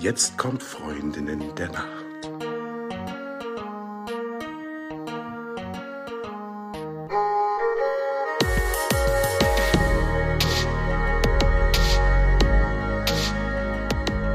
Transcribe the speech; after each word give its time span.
Jetzt 0.00 0.38
kommt 0.38 0.62
Freundinnen 0.62 1.42
der 1.56 1.70
Nacht. 1.70 2.04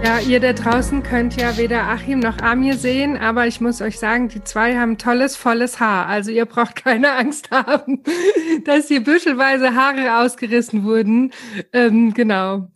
Ja, 0.04 0.20
ihr 0.20 0.42
da 0.42 0.52
draußen 0.52 1.02
könnt 1.02 1.38
ja 1.38 1.56
weder 1.56 1.84
Achim 1.84 2.20
noch 2.20 2.40
Amir 2.40 2.76
sehen, 2.76 3.16
aber 3.16 3.48
ich 3.48 3.62
muss 3.62 3.82
euch 3.82 3.98
sagen, 4.00 4.28
die 4.28 4.44
zwei 4.44 4.76
haben 4.78 4.98
tolles, 4.98 5.38
volles 5.38 5.80
Haar. 5.80 6.08
Also 6.08 6.30
ihr 6.32 6.46
braucht 6.46 6.76
keine 6.76 7.14
Angst 7.14 7.52
haben, 7.52 8.04
dass 8.66 8.90
hier 8.90 9.02
büschelweise 9.02 9.76
Haare 9.76 10.20
ausgerissen 10.20 10.84
wurden. 10.84 11.32
Ähm, 11.72 12.14
genau. 12.14 12.70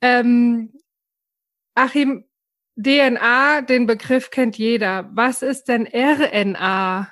Ähm, 0.00 0.73
Achim, 1.74 2.24
DNA, 2.76 3.62
den 3.62 3.86
Begriff 3.86 4.30
kennt 4.30 4.58
jeder. 4.58 5.10
Was 5.14 5.42
ist 5.42 5.68
denn 5.68 5.86
RNA? 5.86 7.08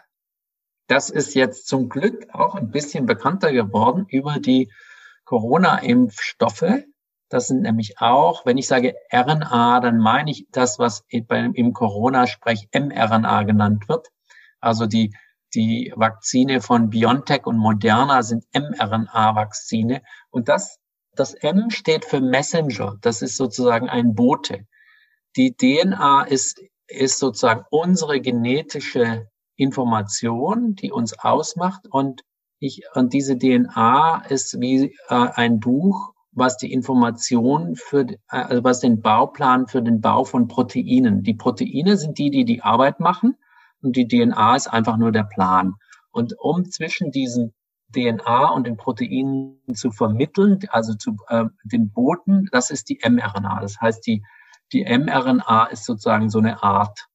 Das 0.88 1.10
ist 1.10 1.34
jetzt 1.34 1.68
zum 1.68 1.88
Glück 1.88 2.26
auch 2.32 2.54
ein 2.54 2.70
bisschen 2.70 3.06
bekannter 3.06 3.52
geworden 3.52 4.06
über 4.08 4.38
die 4.38 4.70
Corona-Impfstoffe 5.24 6.84
das 7.32 7.46
sind 7.46 7.62
nämlich 7.62 7.98
auch, 7.98 8.44
wenn 8.44 8.58
ich 8.58 8.68
sage 8.68 8.94
RNA, 9.10 9.80
dann 9.80 9.96
meine 9.96 10.30
ich 10.30 10.46
das, 10.50 10.78
was 10.78 11.02
im 11.08 11.72
Corona-Sprech 11.72 12.68
mRNA 12.74 13.44
genannt 13.44 13.88
wird. 13.88 14.08
Also 14.60 14.84
die, 14.84 15.16
die 15.54 15.94
Vakzine 15.96 16.60
von 16.60 16.90
BioNTech 16.90 17.46
und 17.46 17.56
Moderna 17.56 18.22
sind 18.22 18.44
mRNA-Vakzine. 18.52 20.02
Und 20.28 20.50
das, 20.50 20.78
das 21.14 21.34
M 21.34 21.70
steht 21.70 22.04
für 22.04 22.20
Messenger. 22.20 22.96
Das 23.00 23.22
ist 23.22 23.36
sozusagen 23.36 23.88
ein 23.88 24.14
Bote. 24.14 24.66
Die 25.36 25.54
DNA 25.54 26.22
ist, 26.24 26.60
ist 26.86 27.18
sozusagen 27.18 27.64
unsere 27.70 28.20
genetische 28.20 29.28
Information, 29.56 30.74
die 30.74 30.90
uns 30.90 31.18
ausmacht. 31.18 31.86
Und 31.90 32.22
ich, 32.58 32.82
und 32.94 33.12
diese 33.12 33.38
DNA 33.38 34.24
ist 34.28 34.60
wie 34.60 34.96
äh, 35.08 35.14
ein 35.14 35.60
Buch, 35.60 36.12
was 36.32 36.56
die 36.56 36.72
Information 36.72 37.76
für, 37.76 38.06
also 38.26 38.64
was 38.64 38.80
den 38.80 39.00
Bauplan 39.00 39.66
für 39.66 39.82
den 39.82 40.00
Bau 40.00 40.24
von 40.24 40.48
Proteinen. 40.48 41.22
Die 41.22 41.34
Proteine 41.34 41.96
sind 41.96 42.18
die, 42.18 42.30
die 42.30 42.44
die 42.44 42.62
Arbeit 42.62 43.00
machen 43.00 43.36
und 43.82 43.96
die 43.96 44.08
DNA 44.08 44.56
ist 44.56 44.68
einfach 44.68 44.96
nur 44.96 45.12
der 45.12 45.24
Plan. 45.24 45.74
Und 46.10 46.34
um 46.38 46.70
zwischen 46.70 47.10
diesen 47.10 47.52
DNA 47.92 48.50
und 48.50 48.66
den 48.66 48.76
Proteinen 48.76 49.60
zu 49.74 49.90
vermitteln, 49.90 50.58
also 50.70 50.94
zu 50.94 51.16
äh, 51.28 51.44
den 51.64 51.90
Boten, 51.92 52.48
das 52.52 52.70
ist 52.70 52.88
die 52.88 53.00
mRNA. 53.02 53.60
Das 53.60 53.80
heißt, 53.80 54.06
die, 54.06 54.24
die 54.72 54.84
mRNA 54.84 55.66
ist 55.66 55.84
sozusagen 55.84 56.30
so 56.30 56.38
eine 56.38 56.62
Art 56.62 57.08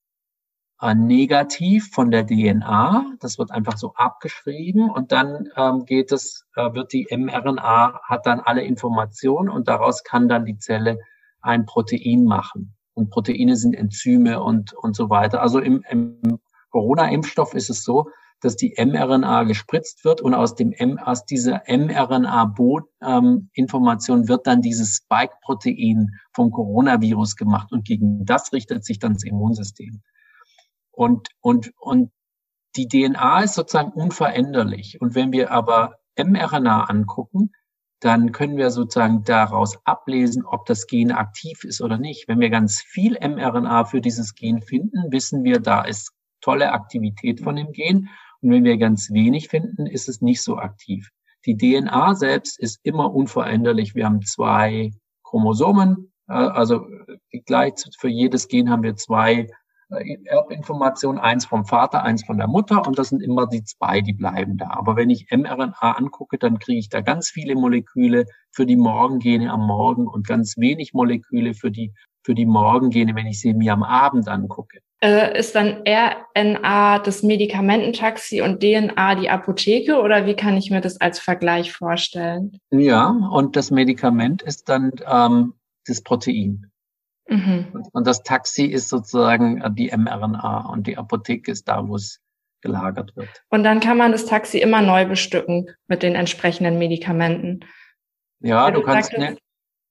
äh, 0.81 0.93
negativ 0.93 1.89
von 1.91 2.11
der 2.11 2.25
DNA. 2.27 3.05
Das 3.19 3.39
wird 3.39 3.51
einfach 3.51 3.77
so 3.77 3.93
abgeschrieben 3.95 4.89
und 4.89 5.11
dann 5.11 5.49
ähm, 5.55 5.85
geht 5.85 6.11
es, 6.11 6.45
äh, 6.55 6.73
wird 6.73 6.93
die 6.93 7.07
mRNA, 7.09 8.01
hat 8.03 8.25
dann 8.25 8.39
alle 8.39 8.61
Informationen 8.61 9.49
und 9.49 9.67
daraus 9.67 10.03
kann 10.03 10.29
dann 10.29 10.45
die 10.45 10.57
Zelle 10.57 10.99
ein 11.41 11.65
Protein 11.65 12.25
machen. 12.25 12.75
Und 12.93 13.09
Proteine 13.09 13.55
sind 13.55 13.75
Enzyme 13.75 14.41
und, 14.41 14.73
und 14.73 14.95
so 14.95 15.09
weiter. 15.09 15.41
Also 15.41 15.59
im, 15.59 15.83
im 15.89 16.39
Corona-Impfstoff 16.71 17.53
ist 17.53 17.69
es 17.69 17.83
so, 17.83 18.09
dass 18.41 18.55
die 18.55 18.73
mRNA 18.77 19.43
gespritzt 19.43 20.05
wird 20.05 20.21
und 20.21 20.33
aus 20.33 20.55
dem 20.55 20.71
M, 20.71 20.97
aus 20.97 21.25
dieser 21.25 21.61
mRNA-Information 21.67 24.19
ähm, 24.19 24.27
wird 24.27 24.47
dann 24.47 24.61
dieses 24.61 24.95
Spike-Protein 24.95 26.11
vom 26.33 26.51
Coronavirus 26.51 27.35
gemacht 27.35 27.71
und 27.71 27.85
gegen 27.85 28.25
das 28.25 28.53
richtet 28.53 28.85
sich 28.85 28.97
dann 28.99 29.13
das 29.13 29.23
Immunsystem. 29.23 30.01
Und, 30.91 31.29
und, 31.41 31.73
und 31.77 32.11
die 32.75 32.87
DNA 32.87 33.43
ist 33.43 33.55
sozusagen 33.55 33.91
unveränderlich. 33.91 35.01
Und 35.01 35.15
wenn 35.15 35.31
wir 35.31 35.49
aber 35.51 35.95
mRNA 36.17 36.85
angucken, 36.85 37.51
dann 37.99 38.31
können 38.31 38.57
wir 38.57 38.69
sozusagen 38.69 39.23
daraus 39.23 39.79
ablesen, 39.85 40.45
ob 40.45 40.67
das 40.67 40.85
Gen 40.85 41.11
aktiv 41.11 41.63
ist 41.63 41.81
oder 41.81 41.97
nicht. 41.97 42.27
Wenn 42.27 42.39
wir 42.39 42.51
ganz 42.51 42.81
viel 42.81 43.17
mRNA 43.19 43.85
für 43.85 44.01
dieses 44.01 44.35
Gen 44.35 44.61
finden, 44.61 45.11
wissen 45.11 45.43
wir, 45.43 45.59
da 45.59 45.81
ist 45.81 46.11
tolle 46.41 46.71
Aktivität 46.71 47.41
von 47.41 47.55
dem 47.55 47.71
Gen. 47.71 48.09
Und 48.41 48.51
wenn 48.51 48.63
wir 48.63 48.77
ganz 48.77 49.11
wenig 49.11 49.47
finden, 49.49 49.85
ist 49.85 50.09
es 50.09 50.21
nicht 50.21 50.41
so 50.41 50.57
aktiv. 50.57 51.09
Die 51.45 51.57
DNA 51.57 52.15
selbst 52.15 52.59
ist 52.59 52.79
immer 52.83 53.13
unveränderlich. 53.13 53.95
Wir 53.95 54.05
haben 54.05 54.21
zwei 54.21 54.91
Chromosomen, 55.23 56.11
äh, 56.27 56.33
also 56.33 56.85
gleich 57.45 57.73
für 57.97 58.09
jedes 58.09 58.47
Gen 58.47 58.69
haben 58.69 58.83
wir 58.83 58.95
zwei 58.95 59.49
äh, 59.89 60.17
Erbinformation, 60.25 61.17
eins 61.17 61.45
vom 61.45 61.65
Vater, 61.65 62.03
eins 62.03 62.25
von 62.25 62.37
der 62.37 62.47
Mutter 62.47 62.85
und 62.85 62.99
das 62.99 63.09
sind 63.09 63.21
immer 63.21 63.47
die 63.47 63.63
zwei, 63.63 64.01
die 64.01 64.13
bleiben 64.13 64.57
da. 64.57 64.71
Aber 64.71 64.95
wenn 64.95 65.09
ich 65.09 65.27
mRNA 65.31 65.93
angucke, 65.93 66.37
dann 66.37 66.59
kriege 66.59 66.79
ich 66.79 66.89
da 66.89 67.01
ganz 67.01 67.29
viele 67.29 67.55
Moleküle 67.55 68.25
für 68.51 68.65
die 68.65 68.75
Morgengene 68.75 69.51
am 69.51 69.65
Morgen 69.65 70.07
und 70.07 70.27
ganz 70.27 70.57
wenig 70.57 70.93
Moleküle 70.93 71.53
für 71.53 71.71
die, 71.71 71.93
für 72.23 72.35
die 72.35 72.45
Morgengene, 72.45 73.15
wenn 73.15 73.27
ich 73.27 73.39
sie 73.39 73.53
mir 73.53 73.73
am 73.73 73.83
Abend 73.83 74.27
angucke. 74.27 74.79
Äh, 74.99 75.37
ist 75.37 75.53
dann 75.53 75.83
RNA 75.87 76.99
das 76.99 77.21
Medikamententaxi 77.21 78.41
und 78.41 78.61
DNA 78.61 79.15
die 79.15 79.29
Apotheke 79.29 80.01
oder 80.01 80.25
wie 80.25 80.35
kann 80.35 80.57
ich 80.57 80.71
mir 80.71 80.81
das 80.81 80.99
als 80.99 81.19
Vergleich 81.19 81.71
vorstellen? 81.71 82.59
Ja, 82.71 83.09
und 83.31 83.55
das 83.55 83.69
Medikament 83.69 84.41
ist 84.41 84.69
dann 84.69 84.91
ähm, 85.07 85.53
das 85.85 86.01
Protein. 86.01 86.71
Mhm. 87.29 87.85
Und 87.91 88.07
das 88.07 88.23
Taxi 88.23 88.65
ist 88.65 88.89
sozusagen 88.89 89.61
äh, 89.61 89.71
die 89.71 89.95
mRNA 89.95 90.69
und 90.69 90.87
die 90.87 90.97
Apotheke 90.97 91.51
ist 91.51 91.67
da, 91.67 91.87
wo 91.87 91.95
es 91.95 92.19
gelagert 92.61 93.15
wird. 93.15 93.29
Und 93.49 93.63
dann 93.63 93.79
kann 93.79 93.97
man 93.97 94.11
das 94.11 94.25
Taxi 94.25 94.57
immer 94.57 94.81
neu 94.81 95.05
bestücken 95.05 95.69
mit 95.87 96.01
den 96.01 96.15
entsprechenden 96.15 96.79
Medikamenten. 96.79 97.59
Ja, 98.39 98.71
du, 98.71 98.79
du 98.79 98.85
kannst, 98.85 99.15
ne, 99.15 99.37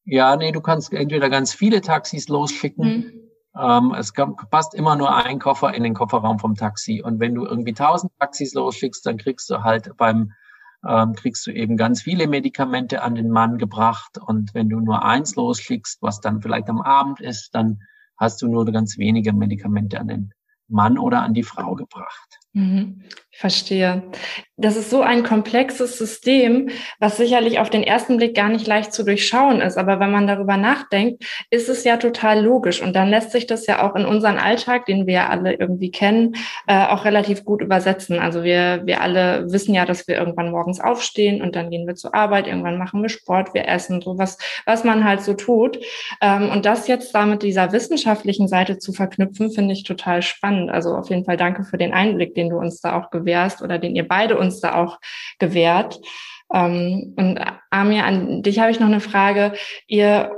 ja, 0.04 0.36
nee, 0.36 0.50
du 0.50 0.60
kannst 0.60 0.92
entweder 0.92 1.30
ganz 1.30 1.52
viele 1.54 1.80
Taxis 1.80 2.28
losschicken. 2.28 2.84
Mhm. 2.84 3.25
Ähm, 3.58 3.94
es 3.98 4.12
passt 4.50 4.74
immer 4.74 4.96
nur 4.96 5.14
ein 5.14 5.38
Koffer 5.38 5.74
in 5.74 5.82
den 5.82 5.94
Kofferraum 5.94 6.38
vom 6.38 6.54
Taxi. 6.54 7.02
Und 7.02 7.20
wenn 7.20 7.34
du 7.34 7.44
irgendwie 7.44 7.72
tausend 7.72 8.12
Taxis 8.18 8.54
losschickst, 8.54 9.04
dann 9.06 9.16
kriegst 9.16 9.48
du 9.50 9.62
halt 9.62 9.96
beim 9.96 10.32
ähm, 10.86 11.14
kriegst 11.14 11.46
du 11.46 11.50
eben 11.52 11.76
ganz 11.76 12.02
viele 12.02 12.28
Medikamente 12.28 13.02
an 13.02 13.14
den 13.14 13.30
Mann 13.30 13.58
gebracht. 13.58 14.18
Und 14.18 14.54
wenn 14.54 14.68
du 14.68 14.80
nur 14.80 15.04
eins 15.04 15.34
losschickst, 15.34 16.02
was 16.02 16.20
dann 16.20 16.40
vielleicht 16.40 16.68
am 16.68 16.80
Abend 16.80 17.20
ist, 17.20 17.54
dann 17.54 17.80
hast 18.16 18.40
du 18.42 18.48
nur 18.48 18.64
ganz 18.66 18.98
wenige 18.98 19.32
Medikamente 19.32 20.00
an 20.00 20.08
den 20.08 20.32
Mann 20.68 20.98
oder 20.98 21.22
an 21.22 21.34
die 21.34 21.42
Frau 21.42 21.74
gebracht. 21.74 22.38
Mhm. 22.52 23.02
Verstehe. 23.38 24.02
Das 24.58 24.76
ist 24.76 24.88
so 24.88 25.02
ein 25.02 25.22
komplexes 25.22 25.98
System, 25.98 26.70
was 26.98 27.18
sicherlich 27.18 27.58
auf 27.58 27.68
den 27.68 27.82
ersten 27.82 28.16
Blick 28.16 28.34
gar 28.34 28.48
nicht 28.48 28.66
leicht 28.66 28.94
zu 28.94 29.04
durchschauen 29.04 29.60
ist. 29.60 29.76
Aber 29.76 30.00
wenn 30.00 30.10
man 30.10 30.26
darüber 30.26 30.56
nachdenkt, 30.56 31.22
ist 31.50 31.68
es 31.68 31.84
ja 31.84 31.98
total 31.98 32.42
logisch. 32.42 32.80
Und 32.80 32.96
dann 32.96 33.10
lässt 33.10 33.32
sich 33.32 33.46
das 33.46 33.66
ja 33.66 33.86
auch 33.86 33.94
in 33.94 34.06
unseren 34.06 34.38
Alltag, 34.38 34.86
den 34.86 35.06
wir 35.06 35.12
ja 35.12 35.28
alle 35.28 35.52
irgendwie 35.52 35.90
kennen, 35.90 36.36
äh, 36.66 36.86
auch 36.86 37.04
relativ 37.04 37.44
gut 37.44 37.60
übersetzen. 37.60 38.18
Also 38.18 38.44
wir, 38.44 38.80
wir 38.86 39.02
alle 39.02 39.52
wissen 39.52 39.74
ja, 39.74 39.84
dass 39.84 40.08
wir 40.08 40.16
irgendwann 40.16 40.50
morgens 40.50 40.80
aufstehen 40.80 41.42
und 41.42 41.54
dann 41.54 41.68
gehen 41.68 41.86
wir 41.86 41.94
zur 41.94 42.14
Arbeit, 42.14 42.46
irgendwann 42.46 42.78
machen 42.78 43.02
wir 43.02 43.10
Sport, 43.10 43.52
wir 43.52 43.68
essen, 43.68 44.00
so 44.00 44.16
was, 44.16 44.38
was 44.64 44.84
man 44.84 45.04
halt 45.04 45.20
so 45.20 45.34
tut. 45.34 45.78
Ähm, 46.22 46.48
und 46.48 46.64
das 46.64 46.88
jetzt 46.88 47.14
da 47.14 47.26
mit 47.26 47.42
dieser 47.42 47.72
wissenschaftlichen 47.72 48.48
Seite 48.48 48.78
zu 48.78 48.94
verknüpfen, 48.94 49.50
finde 49.50 49.74
ich 49.74 49.84
total 49.84 50.22
spannend. 50.22 50.70
Also 50.70 50.94
auf 50.94 51.10
jeden 51.10 51.26
Fall 51.26 51.36
danke 51.36 51.62
für 51.62 51.76
den 51.76 51.92
Einblick, 51.92 52.34
den 52.34 52.48
du 52.48 52.56
uns 52.56 52.80
da 52.80 52.98
auch 52.98 53.10
gewährst 53.26 53.60
oder 53.62 53.78
den 53.78 53.96
ihr 53.96 54.06
beide 54.06 54.38
uns 54.38 54.60
da 54.60 54.74
auch 54.74 54.98
gewährt. 55.38 56.00
Ähm, 56.54 57.14
und 57.16 57.40
Amir, 57.70 58.04
an 58.04 58.42
dich 58.42 58.60
habe 58.60 58.70
ich 58.70 58.80
noch 58.80 58.86
eine 58.86 59.00
Frage. 59.00 59.52
Ihr 59.86 60.30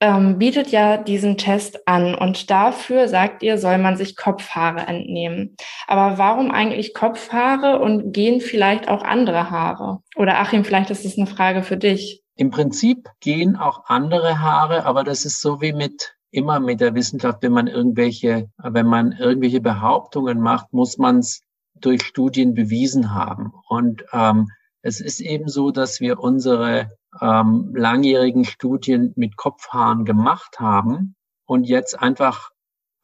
ähm, 0.00 0.38
bietet 0.38 0.68
ja 0.68 0.96
diesen 0.96 1.38
Test 1.38 1.88
an 1.88 2.14
und 2.14 2.50
dafür 2.50 3.08
sagt 3.08 3.42
ihr, 3.42 3.56
soll 3.56 3.78
man 3.78 3.96
sich 3.96 4.16
Kopfhaare 4.16 4.80
entnehmen. 4.80 5.56
Aber 5.86 6.18
warum 6.18 6.50
eigentlich 6.50 6.92
Kopfhaare 6.92 7.78
und 7.78 8.12
gehen 8.12 8.40
vielleicht 8.40 8.88
auch 8.88 9.02
andere 9.02 9.50
Haare? 9.50 10.00
Oder 10.16 10.40
Achim, 10.40 10.64
vielleicht 10.64 10.90
ist 10.90 11.04
das 11.04 11.16
eine 11.16 11.26
Frage 11.26 11.62
für 11.62 11.76
dich. 11.76 12.22
Im 12.34 12.50
Prinzip 12.50 13.08
gehen 13.20 13.56
auch 13.56 13.84
andere 13.86 14.40
Haare, 14.40 14.86
aber 14.86 15.04
das 15.04 15.24
ist 15.24 15.40
so 15.40 15.60
wie 15.60 15.72
mit 15.72 16.14
immer 16.32 16.60
mit 16.60 16.80
der 16.80 16.94
Wissenschaft, 16.94 17.42
wenn 17.42 17.52
man 17.52 17.66
irgendwelche, 17.68 18.48
wenn 18.56 18.86
man 18.86 19.12
irgendwelche 19.12 19.60
Behauptungen 19.60 20.40
macht, 20.40 20.72
muss 20.72 20.98
man 20.98 21.18
es 21.18 21.42
durch 21.84 22.02
Studien 22.02 22.54
bewiesen 22.54 23.14
haben. 23.14 23.52
Und 23.68 24.04
ähm, 24.12 24.48
es 24.82 25.00
ist 25.00 25.20
eben 25.20 25.48
so, 25.48 25.70
dass 25.70 26.00
wir 26.00 26.18
unsere 26.18 26.96
ähm, 27.20 27.72
langjährigen 27.74 28.44
Studien 28.44 29.12
mit 29.16 29.36
Kopfhaaren 29.36 30.04
gemacht 30.04 30.58
haben 30.58 31.14
und 31.44 31.64
jetzt 31.64 31.98
einfach 31.98 32.50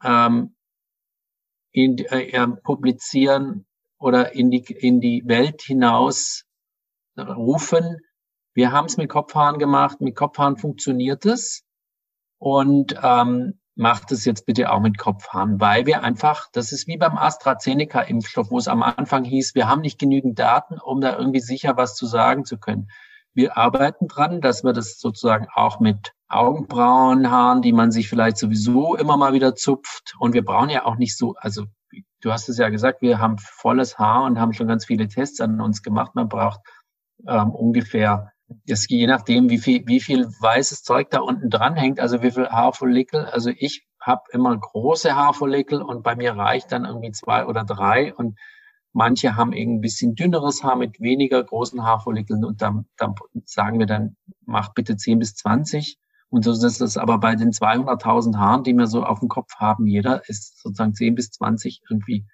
ähm, 0.03 0.55
in, 1.71 1.97
äh, 1.97 2.47
publizieren 2.63 3.65
oder 3.99 4.33
in 4.33 4.49
die, 4.49 4.63
in 4.63 4.99
die 4.99 5.23
Welt 5.25 5.61
hinaus 5.61 6.45
rufen. 7.17 7.97
Wir 8.53 8.71
haben 8.71 8.85
es 8.85 8.97
mit 8.97 9.09
Kopfhaaren 9.09 9.59
gemacht, 9.59 10.01
mit 10.01 10.15
Kopfhaaren 10.15 10.57
funktioniert 10.57 11.25
es. 11.25 11.63
Und 12.39 12.95
ähm, 13.01 13.58
macht 13.79 14.11
es 14.11 14.25
jetzt 14.25 14.45
bitte 14.45 14.71
auch 14.73 14.81
mit 14.81 14.97
Kopfhaaren, 14.97 15.61
weil 15.61 15.85
wir 15.85 16.03
einfach, 16.03 16.49
das 16.51 16.73
ist 16.73 16.85
wie 16.87 16.97
beim 16.97 17.17
AstraZeneca-Impfstoff, 17.17 18.51
wo 18.51 18.57
es 18.57 18.67
am 18.67 18.83
Anfang 18.83 19.23
hieß, 19.23 19.55
wir 19.55 19.69
haben 19.69 19.79
nicht 19.79 19.97
genügend 19.97 20.37
Daten, 20.37 20.79
um 20.79 20.99
da 20.99 21.17
irgendwie 21.17 21.39
sicher 21.39 21.77
was 21.77 21.95
zu 21.95 22.05
sagen 22.05 22.43
zu 22.43 22.57
können. 22.57 22.89
Wir 23.33 23.55
arbeiten 23.55 24.09
dran, 24.09 24.41
dass 24.41 24.65
wir 24.65 24.73
das 24.73 24.99
sozusagen 24.99 25.47
auch 25.55 25.79
mit 25.79 26.11
Augenbrauenhaaren, 26.27 27.61
die 27.61 27.71
man 27.71 27.91
sich 27.91 28.09
vielleicht 28.09 28.35
sowieso 28.35 28.97
immer 28.97 29.15
mal 29.15 29.31
wieder 29.31 29.55
zupft. 29.55 30.13
Und 30.19 30.33
wir 30.33 30.43
brauchen 30.43 30.69
ja 30.69 30.83
auch 30.83 30.97
nicht 30.97 31.17
so, 31.17 31.35
also 31.37 31.63
du 32.19 32.33
hast 32.33 32.49
es 32.49 32.57
ja 32.57 32.67
gesagt, 32.67 33.01
wir 33.01 33.19
haben 33.19 33.37
volles 33.37 33.97
Haar 33.97 34.25
und 34.25 34.41
haben 34.41 34.51
schon 34.51 34.67
ganz 34.67 34.87
viele 34.87 35.07
Tests 35.07 35.39
an 35.39 35.61
uns 35.61 35.83
gemacht. 35.83 36.15
Man 36.15 36.27
braucht 36.27 36.59
ähm, 37.25 37.51
ungefähr, 37.51 38.33
das 38.65 38.87
je 38.87 39.07
nachdem, 39.07 39.49
wie 39.49 39.59
viel, 39.59 39.85
wie 39.87 39.99
viel 39.99 40.25
weißes 40.25 40.83
Zeug 40.83 41.09
da 41.11 41.19
unten 41.19 41.49
dran 41.49 41.75
hängt, 41.75 41.99
also 41.99 42.21
wie 42.21 42.31
viel 42.31 42.49
Haarfollikel. 42.49 43.25
Also 43.25 43.51
ich 43.55 43.87
habe 43.99 44.23
immer 44.31 44.57
große 44.57 45.15
Haarfollikel 45.15 45.81
und 45.81 46.03
bei 46.03 46.15
mir 46.15 46.33
reicht 46.33 46.71
dann 46.71 46.85
irgendwie 46.85 47.11
zwei 47.11 47.45
oder 47.45 47.63
drei 47.63 48.13
und 48.13 48.37
Manche 48.91 49.35
haben 49.35 49.53
eben 49.53 49.75
ein 49.75 49.81
bisschen 49.81 50.15
dünneres 50.15 50.63
Haar 50.63 50.75
mit 50.75 50.99
weniger 50.99 51.43
großen 51.43 51.83
Haarfollikeln 51.83 52.43
und 52.43 52.61
dann, 52.61 52.87
dann 52.97 53.13
sagen 53.45 53.77
wir 53.77 53.85
dann, 53.85 54.15
mach 54.45 54.73
bitte 54.73 54.97
10 54.97 55.19
bis 55.19 55.35
20. 55.35 55.99
Und 56.29 56.43
so 56.43 56.51
ist 56.51 56.81
es 56.81 56.97
aber 56.97 57.19
bei 57.19 57.35
den 57.35 57.51
200.000 57.51 58.37
Haaren, 58.37 58.63
die 58.63 58.73
wir 58.73 58.87
so 58.87 59.03
auf 59.03 59.19
dem 59.19 59.29
Kopf 59.29 59.55
haben, 59.57 59.87
jeder 59.87 60.27
ist 60.27 60.59
sozusagen 60.61 60.93
10 60.93 61.15
bis 61.15 61.31
20 61.31 61.81
irgendwie 61.89 62.25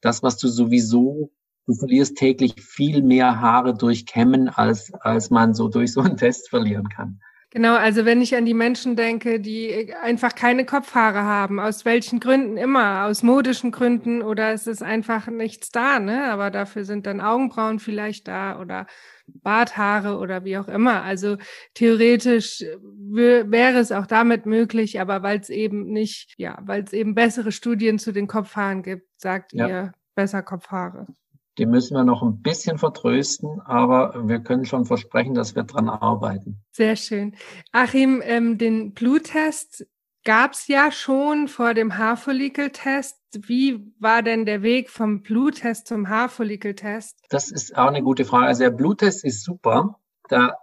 das, 0.00 0.22
was 0.22 0.36
du 0.36 0.48
sowieso, 0.48 1.30
du 1.66 1.74
verlierst 1.74 2.16
täglich 2.16 2.54
viel 2.60 3.02
mehr 3.02 3.40
Haare 3.40 3.74
durch 3.74 4.06
Kämmen, 4.06 4.48
als, 4.48 4.92
als 4.94 5.30
man 5.30 5.54
so 5.54 5.68
durch 5.68 5.92
so 5.92 6.00
einen 6.00 6.16
Test 6.16 6.48
verlieren 6.50 6.88
kann. 6.88 7.20
Genau, 7.54 7.76
also 7.76 8.04
wenn 8.04 8.20
ich 8.20 8.34
an 8.34 8.46
die 8.46 8.52
Menschen 8.52 8.96
denke, 8.96 9.38
die 9.38 9.94
einfach 10.02 10.34
keine 10.34 10.66
Kopfhaare 10.66 11.22
haben, 11.22 11.60
aus 11.60 11.84
welchen 11.84 12.18
Gründen 12.18 12.56
immer, 12.56 13.04
aus 13.04 13.22
modischen 13.22 13.70
Gründen 13.70 14.22
oder 14.22 14.52
es 14.52 14.66
ist 14.66 14.82
einfach 14.82 15.28
nichts 15.28 15.70
da, 15.70 16.00
ne? 16.00 16.24
Aber 16.24 16.50
dafür 16.50 16.84
sind 16.84 17.06
dann 17.06 17.20
Augenbrauen 17.20 17.78
vielleicht 17.78 18.26
da 18.26 18.60
oder 18.60 18.88
Barthaare 19.28 20.18
oder 20.18 20.44
wie 20.44 20.58
auch 20.58 20.66
immer. 20.66 21.04
Also 21.04 21.36
theoretisch 21.74 22.64
wäre 22.90 23.78
es 23.78 23.92
auch 23.92 24.08
damit 24.08 24.46
möglich, 24.46 25.00
aber 25.00 25.22
weil 25.22 25.38
es 25.38 25.48
eben 25.48 25.92
nicht, 25.92 26.34
ja, 26.36 26.58
weil 26.62 26.82
es 26.82 26.92
eben 26.92 27.14
bessere 27.14 27.52
Studien 27.52 28.00
zu 28.00 28.10
den 28.10 28.26
Kopfhaaren 28.26 28.82
gibt, 28.82 29.08
sagt 29.16 29.52
ja. 29.52 29.68
ihr 29.68 29.92
besser 30.16 30.42
Kopfhaare. 30.42 31.06
Die 31.58 31.66
müssen 31.66 31.94
wir 31.94 32.04
noch 32.04 32.22
ein 32.22 32.42
bisschen 32.42 32.78
vertrösten, 32.78 33.60
aber 33.60 34.28
wir 34.28 34.40
können 34.40 34.64
schon 34.64 34.86
versprechen, 34.86 35.34
dass 35.34 35.54
wir 35.54 35.62
dran 35.62 35.88
arbeiten. 35.88 36.60
Sehr 36.72 36.96
schön. 36.96 37.36
Achim, 37.70 38.20
ähm, 38.24 38.58
den 38.58 38.92
Bluttest 38.92 39.86
gab 40.24 40.52
es 40.52 40.66
ja 40.66 40.90
schon 40.90 41.48
vor 41.48 41.74
dem 41.74 41.96
Haarfollikeltest. 41.96 43.16
Wie 43.34 43.92
war 43.98 44.22
denn 44.22 44.46
der 44.46 44.62
Weg 44.62 44.90
vom 44.90 45.22
Bluttest 45.22 45.86
zum 45.86 46.08
Haarfollikeltest? 46.08 47.18
Das 47.28 47.50
ist 47.50 47.76
auch 47.76 47.88
eine 47.88 48.02
gute 48.02 48.24
Frage. 48.24 48.46
Also 48.46 48.64
der 48.64 48.70
Bluttest 48.70 49.24
ist 49.24 49.44
super. 49.44 50.00
Da 50.28 50.56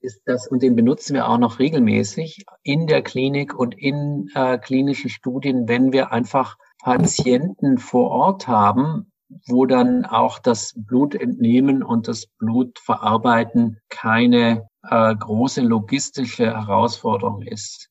ist 0.00 0.22
das, 0.26 0.46
und 0.48 0.62
den 0.62 0.76
benutzen 0.76 1.14
wir 1.14 1.28
auch 1.28 1.38
noch 1.38 1.58
regelmäßig 1.58 2.44
in 2.62 2.86
der 2.86 3.02
Klinik 3.02 3.54
und 3.54 3.74
in 3.76 4.30
äh, 4.34 4.58
klinischen 4.58 5.10
Studien, 5.10 5.68
wenn 5.68 5.92
wir 5.92 6.12
einfach 6.12 6.56
Patienten 6.82 7.78
vor 7.78 8.10
Ort 8.10 8.46
haben, 8.46 9.10
wo 9.46 9.66
dann 9.66 10.04
auch 10.04 10.38
das 10.38 10.74
Blut 10.76 11.14
entnehmen 11.14 11.82
und 11.82 12.08
das 12.08 12.26
Blut 12.26 12.78
verarbeiten 12.78 13.78
keine 13.88 14.68
äh, 14.82 15.14
große 15.14 15.60
logistische 15.60 16.46
Herausforderung 16.46 17.42
ist. 17.42 17.90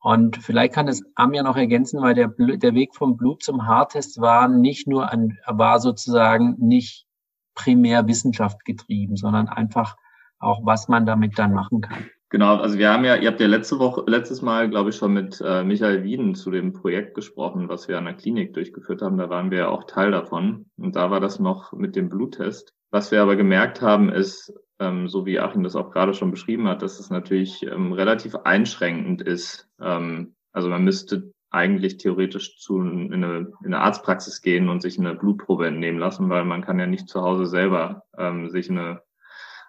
Und 0.00 0.36
vielleicht 0.38 0.74
kann 0.74 0.88
es 0.88 1.02
Amja 1.14 1.44
noch 1.44 1.56
ergänzen, 1.56 2.02
weil 2.02 2.14
der, 2.14 2.28
der 2.36 2.74
Weg 2.74 2.96
vom 2.96 3.16
Blut 3.16 3.42
zum 3.44 3.66
Haartest 3.66 4.20
war 4.20 4.48
nicht 4.48 4.88
nur 4.88 5.10
ein, 5.10 5.38
war 5.46 5.78
sozusagen 5.78 6.56
nicht 6.58 7.06
primär 7.54 8.08
Wissenschaft 8.08 8.64
getrieben, 8.64 9.16
sondern 9.16 9.48
einfach 9.48 9.96
auch, 10.40 10.64
was 10.64 10.88
man 10.88 11.06
damit 11.06 11.38
dann 11.38 11.52
machen 11.52 11.82
kann. 11.82 12.08
Genau, 12.32 12.56
also 12.56 12.78
wir 12.78 12.90
haben 12.90 13.04
ja, 13.04 13.16
ihr 13.16 13.28
habt 13.28 13.40
ja 13.40 13.46
letzte 13.46 13.78
Woche, 13.78 14.04
letztes 14.06 14.40
Mal, 14.40 14.70
glaube 14.70 14.88
ich, 14.88 14.96
schon 14.96 15.12
mit 15.12 15.42
äh, 15.44 15.62
Michael 15.64 16.02
Wieden 16.02 16.34
zu 16.34 16.50
dem 16.50 16.72
Projekt 16.72 17.14
gesprochen, 17.14 17.68
was 17.68 17.88
wir 17.88 17.98
an 17.98 18.06
der 18.06 18.14
Klinik 18.14 18.54
durchgeführt 18.54 19.02
haben. 19.02 19.18
Da 19.18 19.28
waren 19.28 19.50
wir 19.50 19.58
ja 19.58 19.68
auch 19.68 19.84
Teil 19.84 20.12
davon. 20.12 20.64
Und 20.78 20.96
da 20.96 21.10
war 21.10 21.20
das 21.20 21.40
noch 21.40 21.74
mit 21.74 21.94
dem 21.94 22.08
Bluttest. 22.08 22.72
Was 22.90 23.10
wir 23.10 23.20
aber 23.20 23.36
gemerkt 23.36 23.82
haben, 23.82 24.08
ist, 24.08 24.50
ähm, 24.78 25.08
so 25.08 25.26
wie 25.26 25.40
Achim 25.40 25.62
das 25.62 25.76
auch 25.76 25.90
gerade 25.90 26.14
schon 26.14 26.30
beschrieben 26.30 26.68
hat, 26.68 26.80
dass 26.80 26.98
es 27.00 27.10
natürlich 27.10 27.66
ähm, 27.66 27.92
relativ 27.92 28.34
einschränkend 28.34 29.20
ist. 29.20 29.68
Ähm, 29.78 30.34
also 30.52 30.70
man 30.70 30.84
müsste 30.84 31.34
eigentlich 31.50 31.98
theoretisch 31.98 32.56
zu 32.56 32.80
in 32.80 33.12
eine, 33.12 33.52
in 33.62 33.74
eine 33.74 33.80
Arztpraxis 33.80 34.40
gehen 34.40 34.70
und 34.70 34.80
sich 34.80 34.98
eine 34.98 35.14
Blutprobe 35.14 35.66
entnehmen 35.66 35.98
lassen, 35.98 36.30
weil 36.30 36.46
man 36.46 36.62
kann 36.62 36.78
ja 36.78 36.86
nicht 36.86 37.10
zu 37.10 37.20
Hause 37.20 37.44
selber 37.44 38.04
ähm, 38.16 38.48
sich 38.48 38.70
eine 38.70 39.02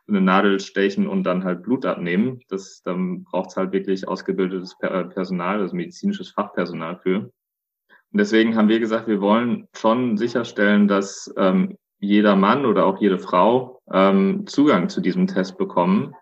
eine 0.08 0.22
Nadel 0.22 0.60
stechen 0.60 1.08
und 1.08 1.24
dann 1.24 1.44
halt 1.44 1.64
Blut 1.64 1.86
abnehmen. 1.86 2.42
Das, 2.50 2.82
dann 2.84 3.24
braucht 3.24 3.52
es 3.52 3.58
halt 3.58 3.72
wirklich 3.72 4.08
ausgebildetes 4.08 4.78
Personal, 4.80 5.62
also 5.62 5.76
medizinisches 5.76 6.30
Fachpersonal 6.30 6.98
für. 6.98 7.20
Und 7.20 8.20
deswegen 8.20 8.56
haben 8.56 8.70
wir 8.70 8.80
gesagt, 8.80 9.08
wir 9.08 9.22
wollen 9.22 9.68
schon 9.76 10.18
sicherstellen, 10.18 10.88
dass 10.88 11.34
ähm, 11.38 11.78
jeder 12.00 12.36
Mann 12.36 12.66
oder 12.66 12.86
auch 12.86 13.00
jede 13.00 13.18
Frau 13.18 13.82
ähm, 13.92 14.46
Zugang 14.46 14.90
zu 14.90 15.02
diesem 15.02 15.26
Test 15.26 15.58
bekommen. 15.58 16.14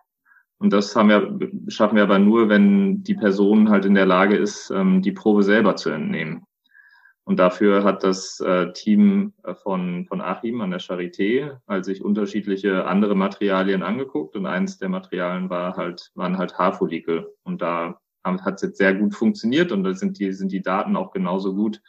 Und 0.58 0.72
das 0.72 0.94
haben 0.94 1.08
wir, 1.08 1.50
schaffen 1.68 1.96
wir 1.96 2.04
aber 2.04 2.20
nur, 2.20 2.48
wenn 2.48 3.02
die 3.02 3.14
Person 3.14 3.68
halt 3.68 3.84
in 3.84 3.94
der 3.94 4.06
Lage 4.06 4.36
ist, 4.36 4.70
ähm, 4.70 5.02
die 5.02 5.12
Probe 5.12 5.42
selber 5.42 5.74
zu 5.74 5.90
entnehmen. 5.90 6.46
Und 7.24 7.38
dafür 7.38 7.84
hat 7.84 8.02
das 8.02 8.40
äh, 8.40 8.72
Team 8.72 9.32
äh, 9.44 9.54
von, 9.54 10.06
von 10.06 10.20
Achim 10.20 10.60
an 10.60 10.70
der 10.70 10.80
Charité 10.80 11.58
halt 11.68 11.84
sich 11.84 12.02
unterschiedliche 12.02 12.84
andere 12.86 13.14
Materialien 13.14 13.82
angeguckt 13.82 14.34
und 14.34 14.46
eins 14.46 14.78
der 14.78 14.88
Materialien 14.88 15.48
war 15.48 15.76
halt, 15.76 16.10
waren 16.14 16.36
halt 16.36 16.58
Haarfollikel. 16.58 17.32
Und 17.44 17.62
da 17.62 18.00
hat 18.24 18.56
es 18.56 18.62
jetzt 18.62 18.78
sehr 18.78 18.94
gut 18.94 19.14
funktioniert 19.14 19.72
und 19.72 19.84
da 19.84 19.94
sind 19.94 20.18
die, 20.18 20.32
sind 20.32 20.52
die 20.52 20.62
Daten 20.62 20.96
auch 20.96 21.12
genauso 21.12 21.54
gut 21.54 21.80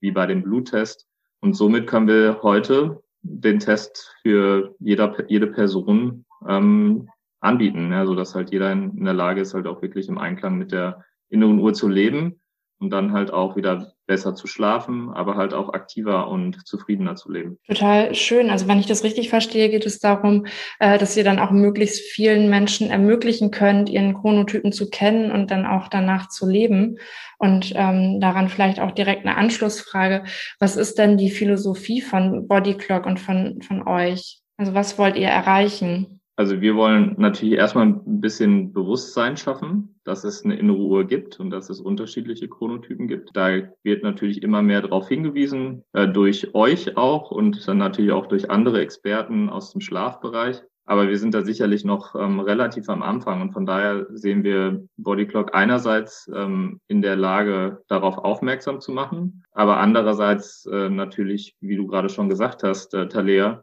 wie 0.00 0.10
bei 0.10 0.26
dem 0.26 0.42
Bluttest. 0.42 1.06
Und 1.40 1.54
somit 1.54 1.86
können 1.86 2.08
wir 2.08 2.40
heute 2.42 3.02
den 3.22 3.60
Test 3.60 4.16
für 4.22 4.74
jeder, 4.80 5.14
jede 5.28 5.46
Person 5.46 6.24
ähm, 6.46 7.08
anbieten, 7.40 7.92
ja, 7.92 8.04
so 8.04 8.14
dass 8.16 8.34
halt 8.34 8.50
jeder 8.50 8.72
in, 8.72 8.96
in 8.96 9.04
der 9.04 9.14
Lage 9.14 9.40
ist, 9.40 9.54
halt 9.54 9.66
auch 9.68 9.80
wirklich 9.80 10.08
im 10.08 10.18
Einklang 10.18 10.58
mit 10.58 10.72
der 10.72 11.04
inneren 11.28 11.60
Uhr 11.60 11.72
zu 11.72 11.88
leben 11.88 12.41
und 12.82 12.90
dann 12.90 13.12
halt 13.12 13.32
auch 13.32 13.54
wieder 13.54 13.92
besser 14.06 14.34
zu 14.34 14.48
schlafen, 14.48 15.10
aber 15.10 15.36
halt 15.36 15.54
auch 15.54 15.72
aktiver 15.72 16.28
und 16.28 16.66
zufriedener 16.66 17.14
zu 17.14 17.30
leben. 17.30 17.58
Total 17.68 18.12
schön. 18.14 18.50
Also 18.50 18.66
wenn 18.66 18.80
ich 18.80 18.86
das 18.86 19.04
richtig 19.04 19.30
verstehe, 19.30 19.70
geht 19.70 19.86
es 19.86 20.00
darum, 20.00 20.46
äh, 20.80 20.98
dass 20.98 21.16
ihr 21.16 21.22
dann 21.22 21.38
auch 21.38 21.52
möglichst 21.52 22.00
vielen 22.00 22.50
Menschen 22.50 22.90
ermöglichen 22.90 23.52
könnt, 23.52 23.88
ihren 23.88 24.14
Chronotypen 24.14 24.72
zu 24.72 24.90
kennen 24.90 25.30
und 25.30 25.52
dann 25.52 25.64
auch 25.64 25.86
danach 25.88 26.28
zu 26.28 26.48
leben. 26.48 26.98
Und 27.38 27.72
ähm, 27.76 28.20
daran 28.20 28.48
vielleicht 28.48 28.80
auch 28.80 28.90
direkt 28.90 29.24
eine 29.24 29.36
Anschlussfrage. 29.36 30.24
Was 30.58 30.76
ist 30.76 30.98
denn 30.98 31.16
die 31.16 31.30
Philosophie 31.30 32.00
von 32.00 32.48
Bodyclock 32.48 33.06
und 33.06 33.20
von, 33.20 33.62
von 33.62 33.86
euch? 33.86 34.40
Also 34.56 34.74
was 34.74 34.98
wollt 34.98 35.16
ihr 35.16 35.28
erreichen? 35.28 36.20
Also 36.36 36.62
wir 36.62 36.76
wollen 36.76 37.14
natürlich 37.18 37.58
erstmal 37.58 37.86
ein 37.86 38.20
bisschen 38.20 38.72
Bewusstsein 38.72 39.36
schaffen, 39.36 40.00
dass 40.04 40.24
es 40.24 40.44
eine 40.44 40.58
innere 40.58 40.78
Uhr 40.78 41.04
gibt 41.04 41.38
und 41.38 41.50
dass 41.50 41.68
es 41.68 41.80
unterschiedliche 41.80 42.48
Chronotypen 42.48 43.06
gibt. 43.06 43.30
Da 43.34 43.50
wird 43.82 44.02
natürlich 44.02 44.42
immer 44.42 44.62
mehr 44.62 44.80
darauf 44.80 45.08
hingewiesen, 45.08 45.84
äh, 45.92 46.08
durch 46.08 46.54
euch 46.54 46.96
auch 46.96 47.30
und 47.30 47.68
dann 47.68 47.78
natürlich 47.78 48.12
auch 48.12 48.26
durch 48.26 48.50
andere 48.50 48.80
Experten 48.80 49.50
aus 49.50 49.72
dem 49.72 49.82
Schlafbereich. 49.82 50.62
Aber 50.84 51.08
wir 51.08 51.18
sind 51.18 51.34
da 51.34 51.42
sicherlich 51.42 51.84
noch 51.84 52.14
ähm, 52.16 52.40
relativ 52.40 52.88
am 52.88 53.02
Anfang 53.02 53.40
und 53.40 53.52
von 53.52 53.66
daher 53.66 54.06
sehen 54.10 54.42
wir 54.42 54.82
Bodyclock 54.96 55.54
einerseits 55.54 56.28
ähm, 56.34 56.80
in 56.88 57.02
der 57.02 57.14
Lage, 57.14 57.82
darauf 57.88 58.18
aufmerksam 58.18 58.80
zu 58.80 58.90
machen, 58.90 59.44
aber 59.52 59.76
andererseits 59.76 60.66
äh, 60.66 60.88
natürlich, 60.88 61.56
wie 61.60 61.76
du 61.76 61.86
gerade 61.86 62.08
schon 62.08 62.28
gesagt 62.28 62.64
hast, 62.64 62.94
äh, 62.94 63.06
Talea, 63.06 63.62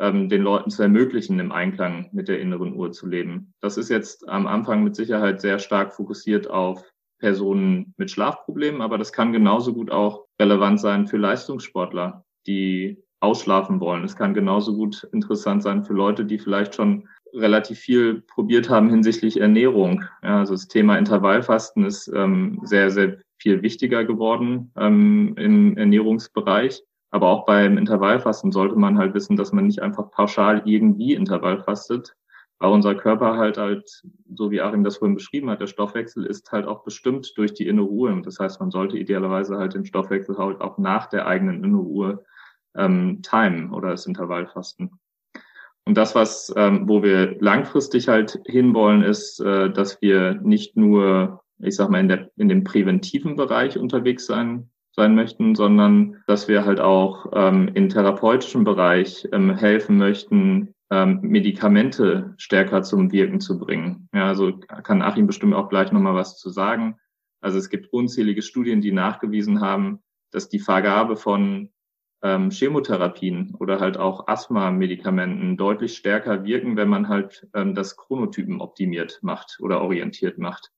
ähm, 0.00 0.28
den 0.28 0.42
Leuten 0.42 0.70
zu 0.70 0.82
ermöglichen, 0.82 1.38
im 1.38 1.52
Einklang 1.52 2.08
mit 2.12 2.28
der 2.28 2.40
inneren 2.40 2.74
Uhr 2.74 2.90
zu 2.90 3.06
leben. 3.06 3.52
Das 3.60 3.76
ist 3.76 3.90
jetzt 3.90 4.28
am 4.28 4.46
Anfang 4.46 4.82
mit 4.82 4.96
Sicherheit 4.96 5.40
sehr 5.40 5.58
stark 5.58 5.94
fokussiert 5.94 6.48
auf 6.48 6.82
Personen 7.18 7.94
mit 7.98 8.10
Schlafproblemen, 8.10 8.80
aber 8.80 8.98
das 8.98 9.12
kann 9.12 9.32
genauso 9.32 9.74
gut 9.74 9.90
auch 9.90 10.26
relevant 10.40 10.80
sein 10.80 11.06
für 11.06 11.18
Leistungssportler, 11.18 12.24
die 12.46 13.02
ausschlafen 13.20 13.80
wollen. 13.80 14.04
Es 14.04 14.16
kann 14.16 14.32
genauso 14.32 14.74
gut 14.74 15.06
interessant 15.12 15.62
sein 15.62 15.84
für 15.84 15.92
Leute, 15.92 16.24
die 16.24 16.38
vielleicht 16.38 16.74
schon 16.74 17.06
relativ 17.34 17.78
viel 17.78 18.22
probiert 18.22 18.70
haben 18.70 18.88
hinsichtlich 18.88 19.40
Ernährung. 19.40 20.04
Ja, 20.22 20.38
also 20.38 20.54
das 20.54 20.68
Thema 20.68 20.96
Intervallfasten 20.98 21.84
ist 21.84 22.08
ähm, 22.08 22.60
sehr, 22.64 22.90
sehr 22.90 23.18
viel 23.38 23.62
wichtiger 23.62 24.04
geworden 24.04 24.72
ähm, 24.76 25.34
im 25.36 25.76
Ernährungsbereich. 25.76 26.82
Aber 27.10 27.28
auch 27.28 27.44
beim 27.44 27.76
Intervallfasten 27.76 28.52
sollte 28.52 28.76
man 28.76 28.98
halt 28.98 29.14
wissen, 29.14 29.36
dass 29.36 29.52
man 29.52 29.66
nicht 29.66 29.82
einfach 29.82 30.10
pauschal 30.10 30.62
irgendwie 30.64 31.14
Intervall 31.14 31.60
fastet, 31.62 32.16
weil 32.60 32.70
unser 32.70 32.94
Körper 32.94 33.36
halt 33.36 33.56
halt, 33.56 34.02
so 34.34 34.50
wie 34.50 34.60
Achim 34.60 34.84
das 34.84 34.98
vorhin 34.98 35.16
beschrieben 35.16 35.50
hat, 35.50 35.60
der 35.60 35.66
Stoffwechsel 35.66 36.24
ist 36.24 36.52
halt 36.52 36.66
auch 36.66 36.84
bestimmt 36.84 37.32
durch 37.36 37.54
die 37.54 37.66
innere 37.66 37.88
Uhr. 37.88 38.20
Das 38.22 38.38
heißt, 38.38 38.60
man 38.60 38.70
sollte 38.70 38.98
idealerweise 38.98 39.56
halt 39.56 39.74
den 39.74 39.86
Stoffwechsel 39.86 40.36
halt 40.38 40.60
auch 40.60 40.78
nach 40.78 41.06
der 41.06 41.26
eigenen 41.26 41.64
innere 41.64 41.82
Uhr 41.82 42.24
ähm, 42.76 43.22
timen 43.22 43.72
oder 43.72 43.90
das 43.90 44.06
Intervallfasten. 44.06 45.00
Und 45.84 45.96
das, 45.96 46.14
was, 46.14 46.52
ähm, 46.56 46.88
wo 46.88 47.02
wir 47.02 47.40
langfristig 47.40 48.08
halt 48.08 48.38
hinwollen, 48.46 49.02
ist, 49.02 49.40
äh, 49.40 49.70
dass 49.70 50.00
wir 50.02 50.34
nicht 50.34 50.76
nur, 50.76 51.42
ich 51.58 51.74
sag 51.74 51.88
mal, 51.88 52.00
in, 52.00 52.08
der, 52.08 52.30
in 52.36 52.48
dem 52.48 52.62
präventiven 52.62 53.36
Bereich 53.36 53.78
unterwegs 53.78 54.26
sein, 54.26 54.70
sein 54.92 55.14
möchten, 55.14 55.54
sondern 55.54 56.22
dass 56.26 56.48
wir 56.48 56.64
halt 56.64 56.80
auch 56.80 57.26
ähm, 57.32 57.70
im 57.74 57.88
therapeutischen 57.88 58.64
Bereich 58.64 59.28
ähm, 59.32 59.54
helfen 59.56 59.98
möchten, 59.98 60.74
ähm, 60.90 61.20
Medikamente 61.22 62.34
stärker 62.36 62.82
zum 62.82 63.12
Wirken 63.12 63.40
zu 63.40 63.58
bringen. 63.58 64.08
Ja, 64.12 64.26
also 64.26 64.58
kann 64.82 65.02
Achim 65.02 65.26
bestimmt 65.26 65.54
auch 65.54 65.68
gleich 65.68 65.92
nochmal 65.92 66.14
was 66.14 66.38
zu 66.38 66.50
sagen. 66.50 66.96
Also 67.40 67.58
es 67.58 67.70
gibt 67.70 67.92
unzählige 67.92 68.42
Studien, 68.42 68.80
die 68.80 68.92
nachgewiesen 68.92 69.60
haben, 69.60 70.00
dass 70.30 70.48
die 70.48 70.58
Vergabe 70.58 71.16
von 71.16 71.70
ähm, 72.22 72.50
Chemotherapien 72.50 73.54
oder 73.58 73.80
halt 73.80 73.96
auch 73.96 74.26
Asthma-Medikamenten 74.26 75.56
deutlich 75.56 75.96
stärker 75.96 76.44
wirken, 76.44 76.76
wenn 76.76 76.88
man 76.88 77.08
halt 77.08 77.48
ähm, 77.54 77.74
das 77.74 77.96
Chronotypen 77.96 78.60
optimiert 78.60 79.20
macht 79.22 79.58
oder 79.60 79.80
orientiert 79.80 80.38
macht. 80.38 80.70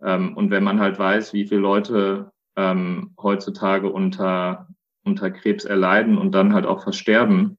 Ähm, 0.00 0.36
und 0.36 0.50
wenn 0.50 0.64
man 0.64 0.80
halt 0.80 0.98
weiß, 0.98 1.32
wie 1.32 1.46
viele 1.46 1.60
Leute 1.60 2.32
ähm, 2.56 3.12
heutzutage 3.20 3.90
unter, 3.90 4.68
unter 5.04 5.30
Krebs 5.30 5.64
erleiden 5.64 6.18
und 6.18 6.34
dann 6.34 6.54
halt 6.54 6.66
auch 6.66 6.82
versterben, 6.82 7.58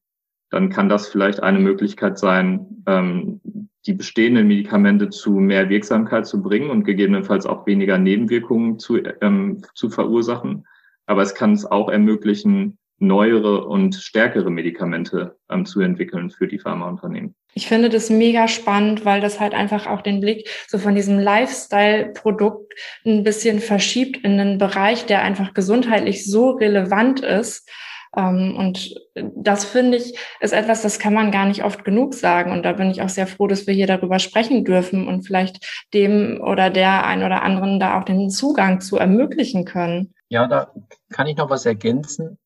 dann 0.49 0.69
kann 0.69 0.89
das 0.89 1.07
vielleicht 1.07 1.41
eine 1.43 1.59
Möglichkeit 1.59 2.17
sein, 2.17 2.83
ähm, 2.85 3.41
die 3.85 3.93
bestehenden 3.93 4.47
Medikamente 4.47 5.09
zu 5.09 5.31
mehr 5.31 5.69
Wirksamkeit 5.69 6.27
zu 6.27 6.41
bringen 6.41 6.69
und 6.69 6.83
gegebenenfalls 6.83 7.45
auch 7.45 7.65
weniger 7.65 7.97
Nebenwirkungen 7.97 8.79
zu, 8.79 8.97
ähm, 9.21 9.61
zu 9.73 9.89
verursachen. 9.89 10.65
Aber 11.05 11.21
es 11.21 11.35
kann 11.35 11.53
es 11.53 11.65
auch 11.65 11.89
ermöglichen, 11.89 12.77
neuere 12.99 13.65
und 13.65 13.95
stärkere 13.95 14.49
Medikamente 14.49 15.37
ähm, 15.49 15.65
zu 15.65 15.81
entwickeln 15.81 16.31
für 16.31 16.47
die 16.47 16.59
Pharmaunternehmen. 16.59 17.35
Ich 17.53 17.67
finde 17.67 17.89
das 17.89 18.09
mega 18.09 18.47
spannend, 18.47 19.05
weil 19.05 19.21
das 19.21 19.39
halt 19.39 19.53
einfach 19.53 19.87
auch 19.87 20.01
den 20.01 20.19
Blick 20.19 20.49
so 20.67 20.77
von 20.77 20.95
diesem 20.95 21.17
Lifestyle-Produkt 21.17 22.73
ein 23.05 23.23
bisschen 23.23 23.59
verschiebt 23.59 24.23
in 24.23 24.39
einen 24.39 24.57
Bereich, 24.57 25.05
der 25.05 25.23
einfach 25.23 25.53
gesundheitlich 25.53 26.25
so 26.25 26.51
relevant 26.51 27.21
ist. 27.21 27.69
Ähm, 28.15 28.55
und 28.57 28.95
das 29.15 29.65
finde 29.65 29.97
ich 29.97 30.17
ist 30.39 30.53
etwas, 30.53 30.81
das 30.81 30.99
kann 30.99 31.13
man 31.13 31.31
gar 31.31 31.45
nicht 31.45 31.63
oft 31.63 31.83
genug 31.83 32.13
sagen. 32.13 32.51
Und 32.51 32.63
da 32.63 32.73
bin 32.73 32.89
ich 32.89 33.01
auch 33.01 33.09
sehr 33.09 33.27
froh, 33.27 33.47
dass 33.47 33.67
wir 33.67 33.73
hier 33.73 33.87
darüber 33.87 34.19
sprechen 34.19 34.63
dürfen 34.63 35.07
und 35.07 35.23
vielleicht 35.23 35.85
dem 35.93 36.39
oder 36.41 36.69
der 36.69 37.05
ein 37.05 37.23
oder 37.23 37.43
anderen 37.43 37.79
da 37.79 37.99
auch 37.99 38.05
den 38.05 38.29
Zugang 38.29 38.81
zu 38.81 38.97
ermöglichen 38.97 39.65
können. 39.65 40.13
Ja, 40.29 40.47
da 40.47 40.71
kann 41.11 41.27
ich 41.27 41.37
noch 41.37 41.49
was 41.49 41.65
ergänzen 41.65 42.37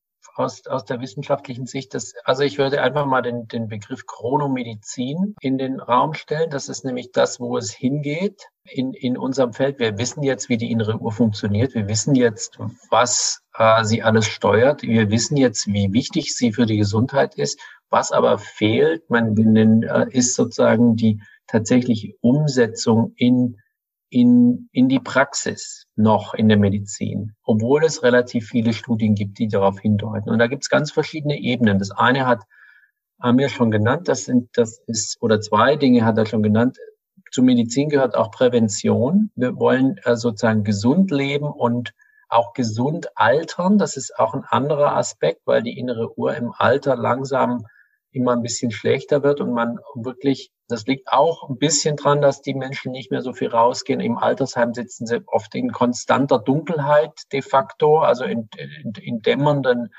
aus, 0.41 0.65
aus 0.67 0.85
der 0.85 0.99
wissenschaftlichen 0.99 1.65
Sicht. 1.65 1.93
Das, 1.93 2.13
also 2.23 2.43
ich 2.43 2.57
würde 2.57 2.81
einfach 2.81 3.05
mal 3.05 3.21
den, 3.21 3.47
den 3.47 3.67
Begriff 3.67 4.05
Chronomedizin 4.05 5.35
in 5.39 5.57
den 5.57 5.79
Raum 5.79 6.13
stellen. 6.13 6.49
Das 6.49 6.69
ist 6.69 6.83
nämlich 6.83 7.11
das, 7.11 7.39
wo 7.39 7.57
es 7.57 7.71
hingeht 7.71 8.47
in, 8.63 8.93
in 8.93 9.17
unserem 9.17 9.53
Feld. 9.53 9.79
Wir 9.79 9.97
wissen 9.97 10.23
jetzt, 10.23 10.49
wie 10.49 10.57
die 10.57 10.71
innere 10.71 10.97
Uhr 10.97 11.11
funktioniert. 11.11 11.73
Wir 11.73 11.87
wissen 11.87 12.15
jetzt, 12.15 12.57
was 12.89 13.41
äh, 13.55 13.83
sie 13.83 14.03
alles 14.03 14.25
steuert. 14.25 14.83
Wir 14.83 15.09
wissen 15.09 15.37
jetzt, 15.37 15.67
wie 15.67 15.93
wichtig 15.93 16.35
sie 16.35 16.53
für 16.53 16.65
die 16.65 16.77
Gesundheit 16.77 17.35
ist. 17.35 17.59
Was 17.89 18.11
aber 18.11 18.37
fehlt, 18.37 19.09
man 19.09 19.35
äh, 19.35 20.07
ist 20.09 20.35
sozusagen 20.35 20.95
die 20.95 21.21
tatsächliche 21.47 22.13
Umsetzung 22.21 23.13
in 23.17 23.60
in, 24.11 24.69
in 24.73 24.89
die 24.89 24.99
Praxis 24.99 25.87
noch 25.95 26.33
in 26.33 26.49
der 26.49 26.57
Medizin, 26.57 27.33
obwohl 27.43 27.85
es 27.85 28.03
relativ 28.03 28.47
viele 28.47 28.73
Studien 28.73 29.15
gibt, 29.15 29.39
die 29.39 29.47
darauf 29.47 29.79
hindeuten. 29.79 30.29
Und 30.29 30.39
da 30.39 30.47
gibt 30.47 30.63
es 30.63 30.69
ganz 30.69 30.91
verschiedene 30.91 31.39
Ebenen. 31.39 31.79
Das 31.79 31.91
eine 31.91 32.27
hat 32.27 32.43
wir 33.23 33.49
schon 33.49 33.71
genannt, 33.71 34.07
das 34.07 34.25
sind, 34.25 34.49
das 34.53 34.81
ist, 34.87 35.17
oder 35.21 35.39
zwei 35.41 35.75
Dinge 35.75 36.03
hat 36.03 36.17
er 36.17 36.25
schon 36.25 36.43
genannt. 36.43 36.77
Zur 37.31 37.43
Medizin 37.43 37.89
gehört 37.89 38.15
auch 38.15 38.31
Prävention. 38.31 39.31
Wir 39.35 39.55
wollen 39.57 39.97
äh, 40.03 40.15
sozusagen 40.15 40.63
gesund 40.63 41.11
leben 41.11 41.45
und 41.45 41.93
auch 42.27 42.53
gesund 42.53 43.09
altern. 43.15 43.77
Das 43.77 43.95
ist 43.95 44.17
auch 44.17 44.33
ein 44.33 44.43
anderer 44.43 44.97
Aspekt, 44.97 45.41
weil 45.45 45.61
die 45.61 45.77
innere 45.77 46.17
Uhr 46.17 46.35
im 46.35 46.51
Alter 46.57 46.95
langsam 46.95 47.65
immer 48.11 48.33
ein 48.33 48.41
bisschen 48.41 48.71
schlechter 48.71 49.23
wird 49.23 49.41
und 49.41 49.53
man 49.53 49.79
wirklich, 49.95 50.51
das 50.67 50.85
liegt 50.85 51.11
auch 51.11 51.49
ein 51.49 51.57
bisschen 51.57 51.95
dran, 51.95 52.21
dass 52.21 52.41
die 52.41 52.53
Menschen 52.53 52.91
nicht 52.91 53.11
mehr 53.11 53.21
so 53.21 53.33
viel 53.33 53.49
rausgehen. 53.49 53.99
Im 53.99 54.17
Altersheim 54.17 54.73
sitzen 54.73 55.05
sie 55.05 55.21
oft 55.27 55.53
in 55.55 55.71
konstanter 55.71 56.39
Dunkelheit 56.39 57.11
de 57.31 57.41
facto, 57.41 57.99
also 57.99 58.25
in, 58.25 58.49
in, 58.57 58.93
in 59.01 59.21
dämmernden 59.21 59.93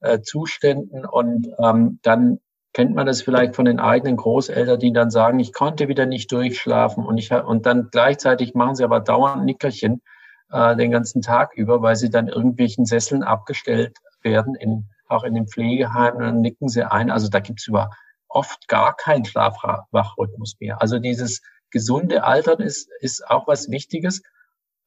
äh, 0.00 0.20
Zuständen 0.20 1.06
und 1.06 1.48
ähm, 1.58 1.98
dann 2.02 2.40
kennt 2.74 2.94
man 2.94 3.06
das 3.06 3.22
vielleicht 3.22 3.54
von 3.54 3.64
den 3.64 3.78
eigenen 3.78 4.16
Großeltern, 4.16 4.80
die 4.80 4.92
dann 4.92 5.10
sagen, 5.10 5.38
ich 5.38 5.52
konnte 5.52 5.88
wieder 5.88 6.06
nicht 6.06 6.30
durchschlafen 6.32 7.06
und 7.06 7.18
ich 7.18 7.32
und 7.32 7.66
dann 7.66 7.88
gleichzeitig 7.90 8.54
machen 8.54 8.74
sie 8.74 8.84
aber 8.84 9.00
dauernd 9.00 9.44
Nickerchen 9.44 10.02
äh, 10.50 10.76
den 10.76 10.90
ganzen 10.90 11.22
Tag 11.22 11.52
über, 11.54 11.82
weil 11.82 11.96
sie 11.96 12.10
dann 12.10 12.28
irgendwelchen 12.28 12.84
Sesseln 12.84 13.22
abgestellt 13.22 13.96
werden 14.22 14.54
in 14.56 14.88
auch 15.14 15.24
in 15.24 15.34
den 15.34 15.46
Pflegeheimen, 15.46 16.20
dann 16.20 16.40
nicken 16.40 16.68
sie 16.68 16.84
ein. 16.84 17.10
Also 17.10 17.28
da 17.28 17.40
gibt's 17.40 17.66
über 17.66 17.90
oft 18.28 18.68
gar 18.68 18.96
keinen 18.96 19.24
Schlafwachrhythmus 19.24 20.56
mehr. 20.60 20.82
Also 20.82 20.98
dieses 20.98 21.40
gesunde 21.70 22.24
Altern 22.24 22.60
ist, 22.60 22.88
ist 23.00 23.26
auch 23.28 23.46
was 23.46 23.70
Wichtiges. 23.70 24.22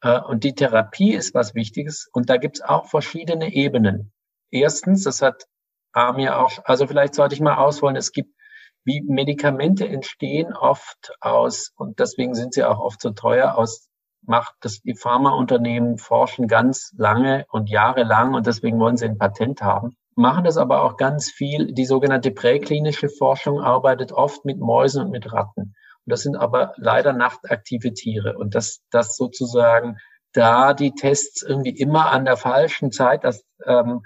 Äh, 0.02 0.20
und 0.20 0.44
die 0.44 0.54
Therapie 0.54 1.14
ist 1.14 1.34
was 1.34 1.56
Wichtiges. 1.56 2.10
Und 2.12 2.30
da 2.30 2.38
gibt's 2.38 2.62
auch 2.62 2.88
verschiedene 2.88 3.54
Ebenen. 3.54 4.12
Erstens, 4.52 5.04
das 5.04 5.22
hat 5.22 5.46
Amir 5.94 6.40
auch, 6.40 6.52
also 6.66 6.88
vielleicht 6.88 7.16
sollte 7.16 7.36
ich 7.36 7.42
mal 7.42 7.56
ausholen, 7.56 7.96
es 7.96 8.12
gibt, 8.12 8.36
wie 8.84 9.02
Medikamente 9.02 9.88
entstehen 9.88 10.54
oft 10.54 11.12
aus, 11.20 11.74
und 11.76 12.00
deswegen 12.00 12.36
sind 12.36 12.54
sie 12.54 12.64
auch 12.64 12.80
oft 12.80 13.02
so 13.02 13.10
teuer, 13.10 13.58
aus 13.58 13.90
macht 14.22 14.56
das, 14.62 14.82
die 14.82 14.96
Pharmaunternehmen 14.96 15.98
forschen 15.98 16.48
ganz 16.48 16.94
lange 16.98 17.46
und 17.50 17.70
jahrelang 17.70 18.34
und 18.34 18.46
deswegen 18.46 18.80
wollen 18.80 18.98
sie 18.98 19.06
ein 19.06 19.18
Patent 19.18 19.62
haben 19.62 19.98
machen 20.18 20.44
das 20.44 20.58
aber 20.58 20.84
auch 20.84 20.98
ganz 20.98 21.30
viel. 21.30 21.74
Die 21.74 21.86
sogenannte 21.86 22.32
präklinische 22.32 23.10
Forschung 23.10 23.60
arbeitet 23.62 24.12
oft 24.12 24.46
mit 24.46 24.60
Mäusen 24.60 25.06
und 25.06 25.12
mit 25.12 25.32
Ratten. 25.32 25.62
Und 25.62 26.12
das 26.12 26.22
sind 26.24 26.36
aber 26.36 26.74
leider 26.78 27.14
nachtaktive 27.14 27.94
Tiere. 27.94 28.38
Und 28.38 28.56
dass 28.56 28.82
das 28.92 29.16
sozusagen 29.16 29.98
da 30.34 30.74
die 30.74 30.94
Tests 30.94 31.42
irgendwie 31.42 31.70
immer 31.70 32.12
an 32.12 32.26
der 32.26 32.38
falschen 32.38 32.92
Zeit 32.92 33.24
das, 33.24 33.46
ähm, 33.66 34.02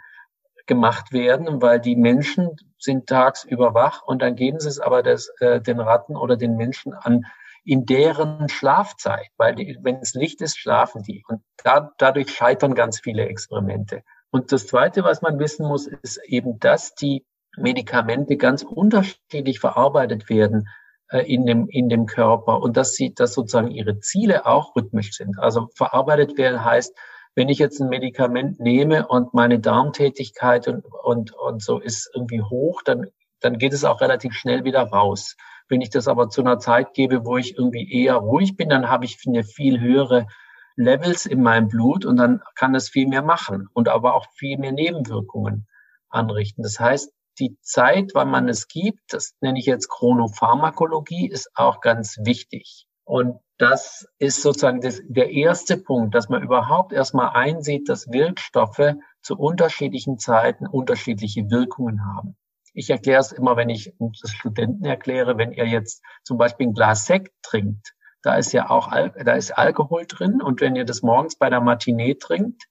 gemacht 0.68 1.12
werden, 1.12 1.62
weil 1.62 1.80
die 1.80 1.96
Menschen 1.96 2.56
sind 2.78 3.08
tagsüber 3.08 3.74
wach 3.74 4.04
und 4.04 4.22
dann 4.22 4.36
geben 4.36 4.60
sie 4.60 4.70
es 4.70 4.80
aber 4.80 5.04
des, 5.04 5.32
äh, 5.40 5.60
den 5.60 5.80
Ratten 5.80 6.16
oder 6.16 6.38
den 6.38 6.56
Menschen 6.56 6.94
an 6.94 7.26
in 7.64 7.86
deren 7.86 8.50
Schlafzeit, 8.50 9.28
weil 9.38 9.56
die, 9.56 9.78
wenn 9.82 9.98
es 9.98 10.14
Licht 10.14 10.42
ist, 10.42 10.58
schlafen 10.58 11.04
die. 11.04 11.24
Und 11.28 11.44
da, 11.64 11.92
dadurch 11.98 12.32
scheitern 12.32 12.74
ganz 12.74 13.00
viele 13.00 13.26
Experimente. 13.26 14.04
Und 14.32 14.52
das 14.52 14.68
Zweite, 14.68 15.04
was 15.04 15.22
man 15.22 15.40
wissen 15.40 15.68
muss, 15.68 15.88
ist 15.88 16.20
eben, 16.26 16.60
dass 16.60 16.96
die 16.96 17.26
Medikamente 17.58 18.38
ganz 18.38 18.64
unterschiedlich 18.64 19.60
verarbeitet 19.60 20.30
werden 20.30 20.70
äh, 21.10 21.32
in 21.32 21.46
dem, 21.46 21.68
in 21.68 21.90
dem 21.90 22.06
Körper 22.06 22.62
und 22.62 22.78
dass 22.78 22.94
sie, 22.94 23.14
dass 23.14 23.34
sozusagen 23.34 23.72
ihre 23.72 24.00
Ziele 24.00 24.46
auch 24.46 24.76
rhythmisch 24.76 25.12
sind. 25.12 25.38
Also 25.38 25.68
verarbeitet 25.76 26.38
werden 26.38 26.64
heißt, 26.64 26.98
wenn 27.36 27.50
ich 27.50 27.60
jetzt 27.60 27.82
ein 27.82 27.90
Medikament 27.90 28.60
nehme 28.60 29.08
und 29.08 29.34
meine 29.34 29.60
Darmtätigkeit 29.60 30.68
und, 30.68 30.86
und, 30.86 31.34
und 31.34 31.62
so 31.62 31.80
ist 31.80 32.10
irgendwie 32.14 32.42
hoch, 32.42 32.82
dann, 32.84 33.08
dann 33.40 33.58
geht 33.58 33.74
es 33.74 33.84
auch 33.84 34.02
relativ 34.02 34.34
schnell 34.34 34.64
wieder 34.64 34.84
raus. 34.84 35.36
Wenn 35.68 35.82
ich 35.82 35.90
das 35.90 36.08
aber 36.08 36.30
zu 36.30 36.42
einer 36.42 36.60
Zeit 36.60 36.94
gebe, 36.94 37.26
wo 37.26 37.38
ich 37.38 37.58
irgendwie 37.58 37.90
eher 38.04 38.16
ruhig 38.16 38.58
bin, 38.58 38.70
dann 38.70 38.90
habe 38.90 39.06
ich 39.06 39.18
eine 39.26 39.44
viel 39.44 39.80
höhere 39.80 40.28
Levels 40.76 41.26
in 41.26 41.42
meinem 41.42 41.68
Blut 41.68 42.06
und 42.06 42.18
dann 42.18 42.42
kann 42.56 42.76
es 42.76 42.90
viel 42.90 43.08
mehr 43.08 43.22
machen 43.22 43.68
und 43.74 43.90
aber 43.90 44.16
auch 44.16 44.28
viel 44.34 44.58
mehr 44.58 44.72
Nebenwirkungen 44.72 45.68
anrichten. 46.10 46.64
Das 46.64 46.80
heißt, 46.80 47.12
die 47.40 47.58
Zeit, 47.62 48.12
wann 48.14 48.30
man 48.30 48.50
es 48.50 48.68
gibt, 48.68 49.14
das 49.14 49.34
nenne 49.42 49.60
ich 49.60 49.66
jetzt 49.66 49.90
Chronopharmakologie, 49.90 51.28
ist 51.30 51.50
auch 51.56 51.82
ganz 51.82 52.18
wichtig. 52.24 52.88
Und 53.04 53.40
das 53.58 54.08
ist 54.20 54.42
sozusagen 54.42 54.82
das, 54.82 55.02
der 55.08 55.32
erste 55.32 55.78
Punkt, 55.78 56.16
dass 56.16 56.30
man 56.30 56.44
überhaupt 56.44 56.94
erstmal 56.94 57.30
einsieht, 57.36 57.90
dass 57.90 58.12
Wirkstoffe 58.12 58.96
zu 59.22 59.38
unterschiedlichen 59.38 60.18
Zeiten 60.18 60.68
unterschiedliche 60.68 61.50
Wirkungen 61.50 62.06
haben. 62.06 62.36
Ich 62.74 62.90
erkläre 62.90 63.20
es 63.20 63.32
immer, 63.32 63.58
wenn 63.58 63.70
ich 63.70 63.94
das 64.00 64.32
Studenten 64.32 64.86
erkläre, 64.86 65.38
wenn 65.38 65.52
ihr 65.52 65.68
jetzt 65.68 66.02
zum 66.24 66.38
Beispiel 66.38 66.68
ein 66.68 66.74
Glas 66.74 67.06
Sekt 67.06 67.34
trinkt, 67.44 67.94
da 68.22 68.36
ist 68.36 68.52
ja 68.54 68.70
auch 68.70 68.88
Al 68.88 69.12
da 69.24 69.34
ist 69.34 69.58
Alkohol 69.58 70.06
drin 70.08 70.42
und 70.42 70.62
wenn 70.62 70.76
ihr 70.76 70.86
das 70.86 71.02
morgens 71.02 71.36
bei 71.36 71.50
der 71.50 71.62
Matinee 71.62 72.16
trinkt, 72.16 72.68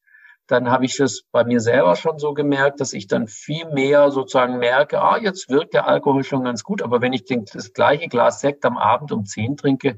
dann 0.47 0.71
habe 0.71 0.85
ich 0.85 0.99
es 0.99 1.25
bei 1.30 1.45
mir 1.45 1.61
selber 1.61 1.95
schon 1.95 2.19
so 2.19 2.35
gemerkt, 2.35 2.80
dass 2.80 2.92
ich 2.92 3.07
dann 3.07 3.28
viel 3.28 3.66
mehr 3.66 4.11
sozusagen 4.11 4.59
merke, 4.59 5.00
ah, 5.00 5.16
jetzt 5.16 5.49
wirkt 5.49 5.75
der 5.75 5.87
Alkohol 5.87 6.25
schon 6.25 6.42
ganz 6.42 6.64
gut, 6.64 6.83
aber 6.83 7.00
wenn 7.00 7.12
ich 7.12 7.25
das 7.25 7.73
gleiche 7.73 8.09
Glas 8.09 8.40
Sekt 8.40 8.64
am 8.64 8.76
Abend 8.76 9.12
um 9.12 9.25
zehn 9.25 9.57
trinke, 9.57 9.97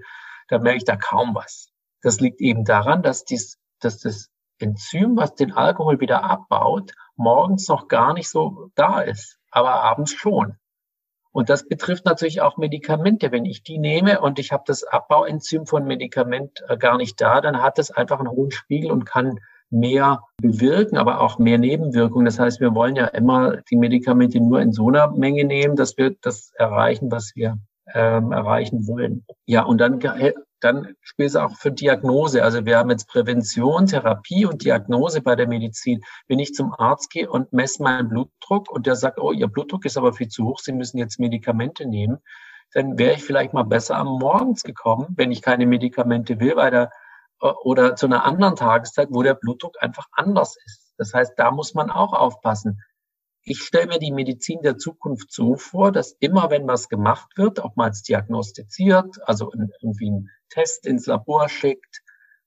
dann 0.48 0.62
merke 0.62 0.78
ich 0.78 0.84
da 0.84 0.96
kaum 0.96 1.34
was. 1.34 1.70
Das 2.02 2.20
liegt 2.20 2.40
eben 2.40 2.64
daran, 2.64 3.02
dass, 3.02 3.24
dies, 3.24 3.58
dass 3.80 3.98
das 3.98 4.28
Enzym, 4.58 5.16
was 5.16 5.34
den 5.34 5.52
Alkohol 5.52 6.00
wieder 6.00 6.24
abbaut, 6.24 6.92
morgens 7.16 7.68
noch 7.68 7.88
gar 7.88 8.12
nicht 8.12 8.28
so 8.28 8.70
da 8.74 9.00
ist, 9.00 9.38
aber 9.50 9.82
abends 9.82 10.12
schon. 10.12 10.58
Und 11.32 11.48
das 11.48 11.66
betrifft 11.66 12.04
natürlich 12.04 12.42
auch 12.42 12.58
Medikamente. 12.58 13.32
Wenn 13.32 13.46
ich 13.46 13.62
die 13.62 13.78
nehme 13.78 14.20
und 14.20 14.38
ich 14.38 14.52
habe 14.52 14.64
das 14.66 14.84
Abbauenzym 14.84 15.66
von 15.66 15.84
Medikament 15.84 16.62
äh, 16.68 16.76
gar 16.76 16.98
nicht 16.98 17.20
da, 17.20 17.40
dann 17.40 17.62
hat 17.62 17.78
es 17.78 17.90
einfach 17.90 18.20
einen 18.20 18.30
hohen 18.30 18.50
Spiegel 18.50 18.92
und 18.92 19.06
kann 19.06 19.40
mehr 19.70 20.22
bewirken, 20.36 20.98
aber 20.98 21.20
auch 21.20 21.38
mehr 21.38 21.56
Nebenwirkungen. 21.56 22.26
Das 22.26 22.38
heißt, 22.38 22.60
wir 22.60 22.74
wollen 22.74 22.94
ja 22.94 23.06
immer 23.06 23.56
die 23.70 23.76
Medikamente 23.76 24.38
nur 24.38 24.60
in 24.60 24.72
so 24.72 24.88
einer 24.88 25.10
Menge 25.10 25.44
nehmen, 25.44 25.76
dass 25.76 25.96
wir 25.96 26.14
das 26.20 26.52
erreichen, 26.56 27.10
was 27.10 27.32
wir 27.34 27.58
ähm, 27.94 28.32
erreichen 28.32 28.86
wollen. 28.86 29.24
Ja, 29.46 29.62
und 29.62 29.78
dann, 29.78 29.98
dann 30.62 30.94
spielt 31.00 31.30
es 31.30 31.36
auch 31.36 31.56
für 31.56 31.72
Diagnose. 31.72 32.42
Also 32.44 32.64
wir 32.64 32.78
haben 32.78 32.90
jetzt 32.90 33.08
Prävention, 33.08 33.86
Therapie 33.86 34.46
und 34.46 34.64
Diagnose 34.64 35.20
bei 35.20 35.34
der 35.34 35.48
Medizin. 35.48 36.02
Wenn 36.28 36.38
ich 36.38 36.54
zum 36.54 36.72
Arzt 36.72 37.10
gehe 37.10 37.28
und 37.28 37.52
messe 37.52 37.82
meinen 37.82 38.08
Blutdruck 38.08 38.70
und 38.70 38.86
der 38.86 38.96
sagt, 38.96 39.18
oh, 39.18 39.32
Ihr 39.32 39.48
Blutdruck 39.48 39.84
ist 39.84 39.96
aber 39.96 40.12
viel 40.12 40.28
zu 40.28 40.44
hoch, 40.44 40.60
Sie 40.60 40.72
müssen 40.72 40.98
jetzt 40.98 41.18
Medikamente 41.18 41.86
nehmen, 41.86 42.18
dann 42.72 42.98
wäre 42.98 43.14
ich 43.14 43.24
vielleicht 43.24 43.52
mal 43.52 43.64
besser 43.64 43.96
am 43.96 44.06
Morgens 44.18 44.62
gekommen, 44.62 45.08
wenn 45.16 45.32
ich 45.32 45.42
keine 45.42 45.66
Medikamente 45.66 46.40
will, 46.40 46.56
weil 46.56 46.70
der 46.70 46.90
oder 47.42 47.96
zu 47.96 48.06
einer 48.06 48.24
anderen 48.24 48.54
Tageszeit, 48.54 49.08
wo 49.10 49.22
der 49.22 49.34
Blutdruck 49.34 49.74
einfach 49.82 50.06
anders 50.12 50.56
ist. 50.64 50.94
Das 50.96 51.12
heißt, 51.12 51.32
da 51.36 51.50
muss 51.50 51.74
man 51.74 51.90
auch 51.90 52.12
aufpassen. 52.12 52.80
Ich 53.44 53.62
stelle 53.62 53.88
mir 53.88 53.98
die 53.98 54.12
Medizin 54.12 54.62
der 54.62 54.78
Zukunft 54.78 55.32
so 55.32 55.56
vor, 55.56 55.90
dass 55.90 56.12
immer, 56.20 56.50
wenn 56.50 56.68
was 56.68 56.88
gemacht 56.88 57.36
wird, 57.36 57.58
ob 57.58 57.76
man 57.76 57.90
es 57.90 58.02
diagnostiziert, 58.02 59.16
also 59.26 59.50
irgendwie 59.52 60.08
einen 60.08 60.30
Test 60.48 60.86
ins 60.86 61.06
Labor 61.06 61.48
schickt, 61.48 62.02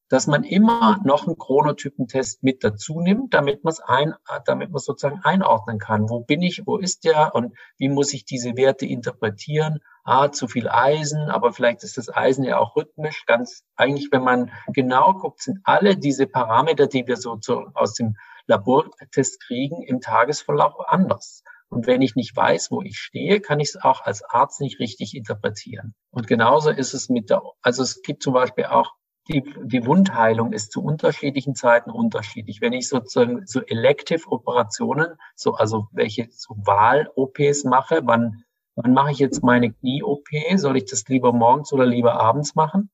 dass 0.08 0.28
man 0.28 0.44
immer 0.44 1.02
noch 1.04 1.26
einen 1.26 1.38
Chronotypentest 1.38 2.44
mit 2.44 2.64
dazu 2.64 3.02
nimmt, 3.02 3.34
damit 3.34 3.64
man 3.64 3.72
es 3.74 3.80
ein, 3.80 4.14
damit 4.46 4.72
man 4.72 4.80
sozusagen 4.80 5.22
einordnen 5.24 5.80
kann. 5.80 6.10
Wo 6.10 6.20
bin 6.20 6.42
ich, 6.42 6.62
wo 6.66 6.78
ist 6.78 7.06
der 7.06 7.34
und 7.34 7.58
wie 7.78 7.90
muss 7.90 8.14
ich 8.14 8.24
diese 8.24 8.56
Werte 8.56 8.86
interpretieren? 8.86 9.80
Ah, 10.04 10.32
zu 10.32 10.48
viel 10.48 10.70
Eisen, 10.70 11.30
aber 11.30 11.52
vielleicht 11.52 11.84
ist 11.84 11.98
das 11.98 12.16
Eisen 12.16 12.44
ja 12.44 12.60
auch 12.60 12.76
rhythmisch. 12.76 13.26
Ganz 13.26 13.64
eigentlich, 13.76 14.10
wenn 14.12 14.24
man 14.24 14.52
genau 14.68 15.14
guckt, 15.14 15.42
sind 15.42 15.60
alle 15.64 15.98
diese 15.98 16.28
Parameter, 16.28 16.86
die 16.86 17.08
wir 17.08 17.18
so 17.18 17.38
zu, 17.38 17.66
aus 17.74 17.96
dem 17.96 18.16
Labortest 18.48 19.42
kriegen, 19.42 19.84
im 19.84 20.02
Tagesverlauf 20.02 20.76
anders. 20.88 21.44
Und 21.70 21.88
wenn 21.88 22.02
ich 22.02 22.16
nicht 22.16 22.36
weiß, 22.36 22.72
wo 22.72 22.82
ich 22.82 22.98
stehe, 22.98 23.42
kann 23.42 23.60
ich 23.60 23.70
es 23.70 23.84
auch 23.84 24.02
als 24.02 24.24
Arzt 24.24 24.62
nicht 24.62 24.80
richtig 24.80 25.16
interpretieren. 25.16 25.96
Und 26.12 26.28
genauso 26.28 26.70
ist 26.70 26.94
es 26.94 27.10
mit 27.10 27.30
der, 27.30 27.42
also 27.62 27.84
es 27.84 28.02
gibt 28.02 28.24
zum 28.24 28.34
Beispiel 28.34 28.66
auch 28.66 28.94
die, 29.28 29.44
die 29.64 29.86
Wundheilung 29.86 30.54
ist 30.54 30.72
zu 30.72 30.84
unterschiedlichen 30.84 31.56
Zeiten 31.56 31.90
unterschiedlich. 31.90 32.62
Wenn 32.62 32.74
ich 32.74 32.88
sozusagen 32.88 33.46
so 33.48 33.62
Elective 33.62 34.32
Operationen, 34.32 35.18
so 35.36 35.56
also 35.56 35.88
welche 35.92 36.28
so 36.32 36.56
Wahl-OPs 36.58 37.64
mache, 37.64 38.02
wann, 38.04 38.44
wann 38.76 38.94
mache 38.94 39.12
ich 39.12 39.20
jetzt 39.20 39.44
meine 39.44 39.72
Knie-OP? 39.72 40.28
Soll 40.58 40.78
ich 40.78 40.86
das 40.86 41.08
lieber 41.08 41.34
morgens 41.34 41.74
oder 41.74 41.88
lieber 41.88 42.20
abends 42.20 42.54
machen? 42.54 42.92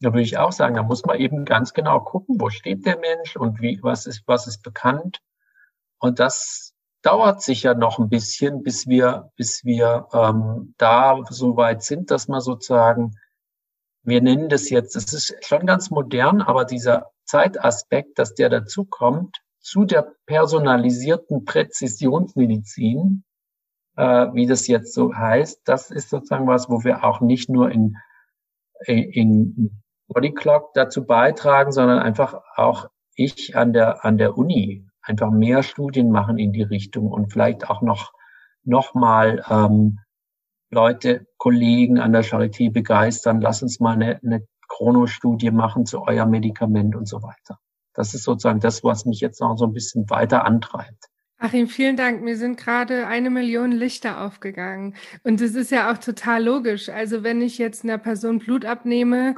Da 0.00 0.12
würde 0.12 0.22
ich 0.22 0.38
auch 0.38 0.52
sagen, 0.52 0.76
da 0.76 0.82
muss 0.82 1.04
man 1.04 1.18
eben 1.18 1.44
ganz 1.44 1.72
genau 1.72 2.00
gucken, 2.00 2.40
wo 2.40 2.50
steht 2.50 2.86
der 2.86 2.98
Mensch 2.98 3.36
und 3.36 3.60
wie, 3.60 3.80
was 3.82 4.06
ist, 4.06 4.22
was 4.26 4.46
ist 4.46 4.62
bekannt. 4.62 5.20
Und 5.98 6.20
das 6.20 6.72
dauert 7.02 7.42
sicher 7.42 7.74
noch 7.74 7.98
ein 7.98 8.08
bisschen, 8.08 8.62
bis 8.62 8.86
wir, 8.86 9.30
bis 9.36 9.64
wir 9.64 10.06
ähm, 10.12 10.74
da 10.78 11.20
so 11.28 11.56
weit 11.56 11.82
sind, 11.82 12.10
dass 12.10 12.28
man 12.28 12.40
sozusagen 12.40 13.16
wir 14.08 14.22
nennen 14.22 14.48
das 14.48 14.70
jetzt, 14.70 14.96
es 14.96 15.12
ist 15.12 15.36
schon 15.44 15.66
ganz 15.66 15.90
modern, 15.90 16.40
aber 16.40 16.64
dieser 16.64 17.10
Zeitaspekt, 17.24 18.18
dass 18.18 18.34
der 18.34 18.48
dazukommt, 18.48 19.36
zu 19.60 19.84
der 19.84 20.14
personalisierten 20.24 21.44
Präzisionsmedizin, 21.44 23.24
äh, 23.96 24.26
wie 24.32 24.46
das 24.46 24.66
jetzt 24.66 24.94
so 24.94 25.14
heißt, 25.14 25.60
das 25.64 25.90
ist 25.90 26.08
sozusagen 26.08 26.46
was, 26.46 26.70
wo 26.70 26.84
wir 26.84 27.04
auch 27.04 27.20
nicht 27.20 27.50
nur 27.50 27.70
in, 27.70 27.98
in 28.86 29.82
Body 30.08 30.32
Clock 30.32 30.72
dazu 30.74 31.06
beitragen, 31.06 31.70
sondern 31.70 31.98
einfach 31.98 32.40
auch 32.56 32.88
ich 33.14 33.56
an 33.56 33.72
der, 33.72 34.04
an 34.04 34.18
der 34.18 34.36
Uni 34.36 34.86
einfach 35.02 35.30
mehr 35.30 35.62
Studien 35.62 36.10
machen 36.10 36.38
in 36.38 36.52
die 36.52 36.62
Richtung 36.62 37.10
und 37.10 37.32
vielleicht 37.32 37.68
auch 37.68 37.82
noch, 37.82 38.12
noch 38.64 38.94
mal 38.94 39.44
ähm, 39.48 39.98
Leute, 40.70 41.26
Kollegen 41.38 41.98
an 41.98 42.12
der 42.12 42.24
Charité 42.24 42.70
begeistern, 42.72 43.40
lass 43.40 43.62
uns 43.62 43.80
mal 43.80 43.94
eine, 43.94 44.20
eine 44.22 44.46
Chronostudie 44.68 45.50
machen 45.50 45.86
zu 45.86 46.02
eurem 46.02 46.30
Medikament 46.30 46.94
und 46.94 47.08
so 47.08 47.22
weiter. 47.22 47.58
Das 47.94 48.14
ist 48.14 48.24
sozusagen 48.24 48.60
das, 48.60 48.84
was 48.84 49.06
mich 49.06 49.20
jetzt 49.20 49.40
noch 49.40 49.56
so 49.56 49.64
ein 49.64 49.72
bisschen 49.72 50.08
weiter 50.10 50.44
antreibt. 50.44 51.08
Achim, 51.40 51.68
vielen 51.68 51.96
Dank. 51.96 52.22
Mir 52.22 52.36
sind 52.36 52.58
gerade 52.58 53.06
eine 53.06 53.30
Million 53.30 53.70
Lichter 53.70 54.24
aufgegangen. 54.24 54.96
Und 55.22 55.40
es 55.40 55.54
ist 55.54 55.70
ja 55.70 55.92
auch 55.92 55.98
total 55.98 56.44
logisch. 56.44 56.88
Also 56.88 57.22
wenn 57.22 57.40
ich 57.40 57.58
jetzt 57.58 57.84
einer 57.84 57.98
Person 57.98 58.40
Blut 58.40 58.64
abnehme 58.64 59.36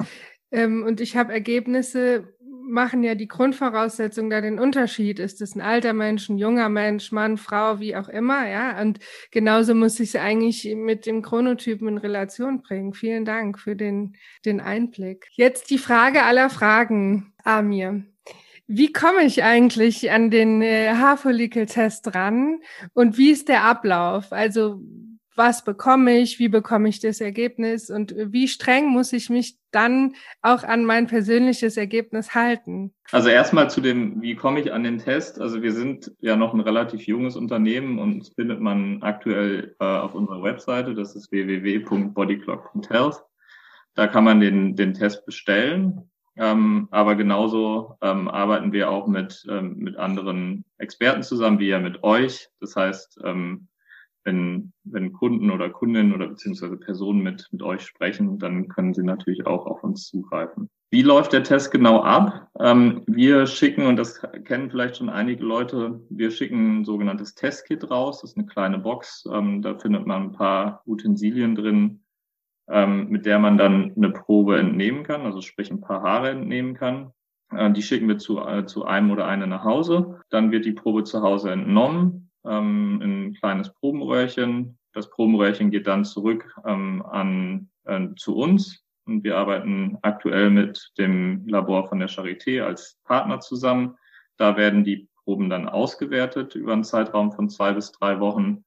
ähm, 0.51 0.83
und 0.83 1.01
ich 1.01 1.15
habe 1.15 1.33
Ergebnisse, 1.33 2.33
machen 2.63 3.03
ja 3.03 3.15
die 3.15 3.27
Grundvoraussetzungen 3.27 4.29
da 4.29 4.41
den 4.41 4.59
Unterschied. 4.59 5.19
Ist 5.19 5.41
es 5.41 5.55
ein 5.55 5.61
alter 5.61 5.93
Mensch, 5.93 6.29
ein 6.29 6.37
junger 6.37 6.69
Mensch, 6.69 7.11
Mann, 7.11 7.37
Frau, 7.37 7.79
wie 7.79 7.95
auch 7.95 8.07
immer, 8.07 8.47
ja? 8.47 8.79
Und 8.81 8.99
genauso 9.31 9.75
muss 9.75 9.99
ich 9.99 10.09
es 10.09 10.15
eigentlich 10.15 10.73
mit 10.75 11.05
dem 11.05 11.21
Chronotypen 11.21 11.87
in 11.87 11.97
Relation 11.97 12.61
bringen. 12.61 12.93
Vielen 12.93 13.25
Dank 13.25 13.59
für 13.59 13.75
den, 13.75 14.15
den 14.45 14.61
Einblick. 14.61 15.27
Jetzt 15.33 15.69
die 15.69 15.77
Frage 15.77 16.23
aller 16.23 16.49
Fragen, 16.49 17.33
Amir. 17.43 18.03
Wie 18.67 18.93
komme 18.93 19.23
ich 19.25 19.43
eigentlich 19.43 20.11
an 20.11 20.31
den 20.31 20.61
äh, 20.61 20.93
Haarfollikeltest 20.93 22.15
ran 22.15 22.61
und 22.93 23.17
wie 23.17 23.31
ist 23.31 23.49
der 23.49 23.65
Ablauf? 23.65 24.31
Also 24.31 24.81
was 25.35 25.63
bekomme 25.63 26.17
ich, 26.19 26.39
wie 26.39 26.49
bekomme 26.49 26.89
ich 26.89 26.99
das 26.99 27.21
Ergebnis 27.21 27.89
und 27.89 28.13
wie 28.17 28.47
streng 28.47 28.87
muss 28.87 29.13
ich 29.13 29.29
mich 29.29 29.57
dann 29.71 30.15
auch 30.41 30.63
an 30.63 30.83
mein 30.85 31.07
persönliches 31.07 31.77
Ergebnis 31.77 32.35
halten? 32.35 32.93
Also 33.11 33.29
erstmal 33.29 33.69
zu 33.69 33.81
dem, 33.81 34.21
wie 34.21 34.35
komme 34.35 34.59
ich 34.59 34.73
an 34.73 34.83
den 34.83 34.97
Test? 34.97 35.39
Also 35.39 35.61
wir 35.61 35.71
sind 35.71 36.11
ja 36.19 36.35
noch 36.35 36.53
ein 36.53 36.59
relativ 36.59 37.07
junges 37.07 37.35
Unternehmen 37.35 37.99
und 37.99 38.31
findet 38.35 38.59
man 38.59 39.01
aktuell 39.01 39.75
äh, 39.79 39.85
auf 39.85 40.13
unserer 40.15 40.43
Webseite, 40.43 40.93
das 40.93 41.15
ist 41.15 41.31
www.bodyclock.health. 41.31 43.23
Da 43.95 44.07
kann 44.07 44.23
man 44.23 44.39
den, 44.39 44.75
den 44.75 44.93
Test 44.93 45.25
bestellen. 45.25 46.09
Ähm, 46.37 46.87
aber 46.91 47.15
genauso 47.15 47.97
ähm, 48.01 48.29
arbeiten 48.29 48.71
wir 48.71 48.89
auch 48.89 49.05
mit, 49.07 49.45
ähm, 49.49 49.75
mit 49.79 49.97
anderen 49.97 50.63
Experten 50.77 51.23
zusammen, 51.23 51.59
wie 51.59 51.67
ja 51.67 51.79
mit 51.79 52.03
euch. 52.03 52.49
Das 52.61 52.75
heißt, 52.75 53.19
ähm, 53.25 53.67
wenn, 54.23 54.73
wenn 54.83 55.13
Kunden 55.13 55.49
oder 55.51 55.69
Kundinnen 55.69 56.13
oder 56.13 56.27
beziehungsweise 56.27 56.77
Personen 56.77 57.21
mit, 57.21 57.47
mit 57.51 57.61
euch 57.63 57.81
sprechen, 57.81 58.37
dann 58.39 58.67
können 58.67 58.93
sie 58.93 59.03
natürlich 59.03 59.45
auch 59.47 59.65
auf 59.65 59.83
uns 59.83 60.07
zugreifen. 60.07 60.69
Wie 60.91 61.03
läuft 61.03 61.31
der 61.33 61.43
Test 61.43 61.71
genau 61.71 62.01
ab? 62.01 62.49
Ähm, 62.59 63.03
wir 63.07 63.47
schicken, 63.47 63.85
und 63.85 63.95
das 63.95 64.21
kennen 64.43 64.69
vielleicht 64.69 64.97
schon 64.97 65.09
einige 65.09 65.43
Leute, 65.43 66.01
wir 66.09 66.31
schicken 66.31 66.81
ein 66.81 66.85
sogenanntes 66.85 67.33
Testkit 67.33 67.89
raus. 67.89 68.21
Das 68.21 68.31
ist 68.31 68.37
eine 68.37 68.45
kleine 68.45 68.77
Box. 68.77 69.25
Ähm, 69.31 69.61
da 69.61 69.77
findet 69.77 70.05
man 70.05 70.23
ein 70.23 70.31
paar 70.33 70.81
Utensilien 70.85 71.55
drin, 71.55 72.03
ähm, 72.69 73.07
mit 73.09 73.25
der 73.25 73.39
man 73.39 73.57
dann 73.57 73.93
eine 73.95 74.11
Probe 74.11 74.59
entnehmen 74.59 75.03
kann, 75.03 75.21
also 75.21 75.41
sprich 75.41 75.71
ein 75.71 75.81
paar 75.81 76.03
Haare 76.03 76.31
entnehmen 76.31 76.73
kann. 76.73 77.13
Äh, 77.51 77.71
die 77.71 77.83
schicken 77.83 78.09
wir 78.09 78.17
zu, 78.17 78.39
äh, 78.39 78.65
zu 78.65 78.83
einem 78.83 79.11
oder 79.11 79.25
einer 79.27 79.47
nach 79.47 79.63
Hause. 79.63 80.19
Dann 80.29 80.51
wird 80.51 80.65
die 80.65 80.73
Probe 80.73 81.05
zu 81.05 81.21
Hause 81.21 81.51
entnommen 81.51 82.30
ähm, 82.45 83.01
ein 83.01 83.33
kleines 83.33 83.73
Probenröhrchen. 83.73 84.77
Das 84.93 85.09
Probenröhrchen 85.09 85.71
geht 85.71 85.87
dann 85.87 86.05
zurück 86.05 86.53
ähm, 86.65 87.03
an, 87.03 87.69
äh, 87.85 88.07
zu 88.17 88.35
uns. 88.35 88.83
Und 89.05 89.23
wir 89.23 89.37
arbeiten 89.37 89.97
aktuell 90.01 90.49
mit 90.49 90.91
dem 90.97 91.47
Labor 91.47 91.87
von 91.87 91.99
der 91.99 92.09
Charité 92.09 92.61
als 92.61 92.99
Partner 93.03 93.39
zusammen. 93.39 93.97
Da 94.37 94.57
werden 94.57 94.83
die 94.83 95.07
Proben 95.23 95.49
dann 95.49 95.67
ausgewertet 95.67 96.55
über 96.55 96.73
einen 96.73 96.83
Zeitraum 96.83 97.31
von 97.31 97.49
zwei 97.49 97.73
bis 97.73 97.91
drei 97.91 98.19
Wochen. 98.19 98.63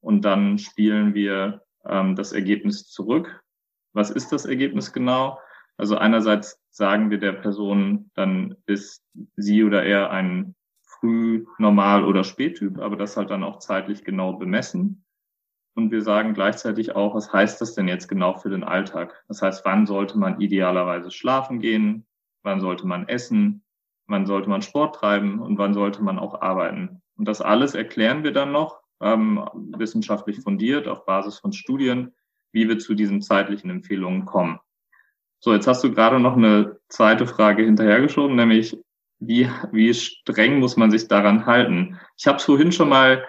Und 0.00 0.24
dann 0.24 0.58
spielen 0.58 1.14
wir 1.14 1.62
ähm, 1.86 2.16
das 2.16 2.32
Ergebnis 2.32 2.88
zurück. 2.88 3.42
Was 3.92 4.10
ist 4.10 4.32
das 4.32 4.44
Ergebnis 4.44 4.92
genau? 4.92 5.38
Also 5.76 5.96
einerseits 5.96 6.60
sagen 6.70 7.10
wir 7.10 7.18
der 7.18 7.32
Person, 7.32 8.10
dann 8.14 8.56
ist 8.66 9.02
sie 9.36 9.64
oder 9.64 9.84
er 9.84 10.10
ein 10.10 10.54
Früh-, 11.04 11.46
Normal- 11.58 12.04
oder 12.04 12.24
Spättyp, 12.24 12.78
aber 12.78 12.96
das 12.96 13.16
halt 13.16 13.30
dann 13.30 13.44
auch 13.44 13.58
zeitlich 13.58 14.04
genau 14.04 14.34
bemessen. 14.34 15.04
Und 15.76 15.90
wir 15.90 16.02
sagen 16.02 16.34
gleichzeitig 16.34 16.94
auch, 16.94 17.14
was 17.14 17.32
heißt 17.32 17.60
das 17.60 17.74
denn 17.74 17.88
jetzt 17.88 18.08
genau 18.08 18.34
für 18.34 18.48
den 18.48 18.64
Alltag? 18.64 19.24
Das 19.28 19.42
heißt, 19.42 19.64
wann 19.64 19.86
sollte 19.86 20.18
man 20.18 20.40
idealerweise 20.40 21.10
schlafen 21.10 21.58
gehen? 21.58 22.06
Wann 22.42 22.60
sollte 22.60 22.86
man 22.86 23.08
essen? 23.08 23.64
wann 24.06 24.26
sollte 24.26 24.48
man 24.48 24.62
Sport 24.62 24.96
treiben 24.96 25.40
und 25.40 25.58
wann 25.58 25.74
sollte 25.74 26.02
man 26.02 26.18
auch 26.18 26.40
arbeiten. 26.40 27.02
Und 27.16 27.28
das 27.28 27.40
alles 27.40 27.74
erklären 27.74 28.24
wir 28.24 28.32
dann 28.32 28.52
noch 28.52 28.80
ähm, 29.00 29.48
wissenschaftlich 29.76 30.40
fundiert 30.40 30.88
auf 30.88 31.04
Basis 31.04 31.38
von 31.38 31.52
Studien, 31.52 32.12
wie 32.52 32.68
wir 32.68 32.78
zu 32.78 32.94
diesen 32.94 33.22
zeitlichen 33.22 33.70
Empfehlungen 33.70 34.24
kommen. 34.24 34.58
So, 35.40 35.52
jetzt 35.52 35.66
hast 35.66 35.84
du 35.84 35.92
gerade 35.92 36.20
noch 36.20 36.36
eine 36.36 36.78
zweite 36.88 37.26
Frage 37.26 37.64
hinterhergeschoben, 37.64 38.36
nämlich 38.36 38.78
wie, 39.26 39.48
wie 39.72 39.92
streng 39.94 40.58
muss 40.58 40.76
man 40.76 40.90
sich 40.90 41.08
daran 41.08 41.46
halten? 41.46 41.98
Ich 42.16 42.26
habe 42.26 42.38
es 42.38 42.44
vorhin 42.44 42.72
schon 42.72 42.88
mal 42.88 43.24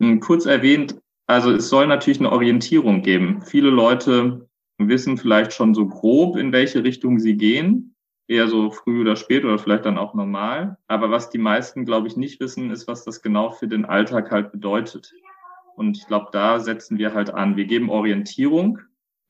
hm, 0.00 0.20
kurz 0.20 0.46
erwähnt, 0.46 0.96
also 1.26 1.52
es 1.52 1.68
soll 1.68 1.86
natürlich 1.86 2.18
eine 2.18 2.32
Orientierung 2.32 3.02
geben. 3.02 3.42
Viele 3.42 3.70
Leute 3.70 4.48
wissen 4.78 5.16
vielleicht 5.16 5.52
schon 5.52 5.74
so 5.74 5.86
grob, 5.86 6.36
in 6.36 6.52
welche 6.52 6.82
Richtung 6.82 7.20
sie 7.20 7.36
gehen, 7.36 7.94
eher 8.26 8.48
so 8.48 8.70
früh 8.70 9.00
oder 9.00 9.14
spät 9.14 9.44
oder 9.44 9.58
vielleicht 9.58 9.84
dann 9.84 9.98
auch 9.98 10.14
normal. 10.14 10.78
Aber 10.88 11.10
was 11.10 11.30
die 11.30 11.38
meisten, 11.38 11.84
glaube 11.84 12.08
ich, 12.08 12.16
nicht 12.16 12.40
wissen, 12.40 12.70
ist, 12.70 12.88
was 12.88 13.04
das 13.04 13.22
genau 13.22 13.50
für 13.50 13.68
den 13.68 13.84
Alltag 13.84 14.30
halt 14.30 14.50
bedeutet. 14.50 15.12
Und 15.76 15.98
ich 15.98 16.06
glaube, 16.06 16.30
da 16.32 16.58
setzen 16.58 16.98
wir 16.98 17.14
halt 17.14 17.30
an. 17.30 17.56
Wir 17.56 17.64
geben 17.64 17.90
Orientierung, 17.90 18.80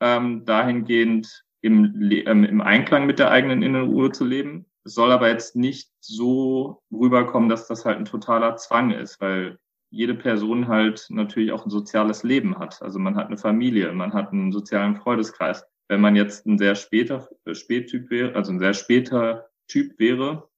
ähm, 0.00 0.44
dahingehend 0.44 1.44
im, 1.60 2.10
ähm, 2.10 2.44
im 2.44 2.60
Einklang 2.60 3.06
mit 3.06 3.18
der 3.18 3.30
eigenen 3.30 3.62
inneren 3.62 3.92
Uhr 3.92 4.12
zu 4.12 4.24
leben. 4.24 4.66
Es 4.84 4.94
soll 4.94 5.12
aber 5.12 5.28
jetzt 5.28 5.56
nicht 5.56 5.90
so 6.00 6.82
rüberkommen, 6.90 7.48
dass 7.48 7.68
das 7.68 7.84
halt 7.84 7.98
ein 7.98 8.04
totaler 8.04 8.56
Zwang 8.56 8.90
ist, 8.90 9.20
weil 9.20 9.58
jede 9.90 10.14
Person 10.14 10.68
halt 10.68 11.06
natürlich 11.10 11.52
auch 11.52 11.66
ein 11.66 11.70
soziales 11.70 12.22
Leben 12.22 12.58
hat. 12.58 12.80
Also 12.80 12.98
man 12.98 13.16
hat 13.16 13.26
eine 13.26 13.36
Familie, 13.36 13.92
man 13.92 14.12
hat 14.12 14.32
einen 14.32 14.52
sozialen 14.52 14.96
Freundeskreis. 14.96 15.64
Wenn 15.88 16.00
man 16.00 16.14
jetzt 16.14 16.46
ein 16.46 16.58
sehr 16.58 16.76
später 16.76 17.28
äh, 17.44 17.54
Spättyp 17.54 18.10
wäre, 18.10 18.34
also 18.36 18.52
ein 18.52 18.60
sehr 18.60 18.74
später 18.74 19.50
Typ 19.66 19.98
wäre 19.98 20.48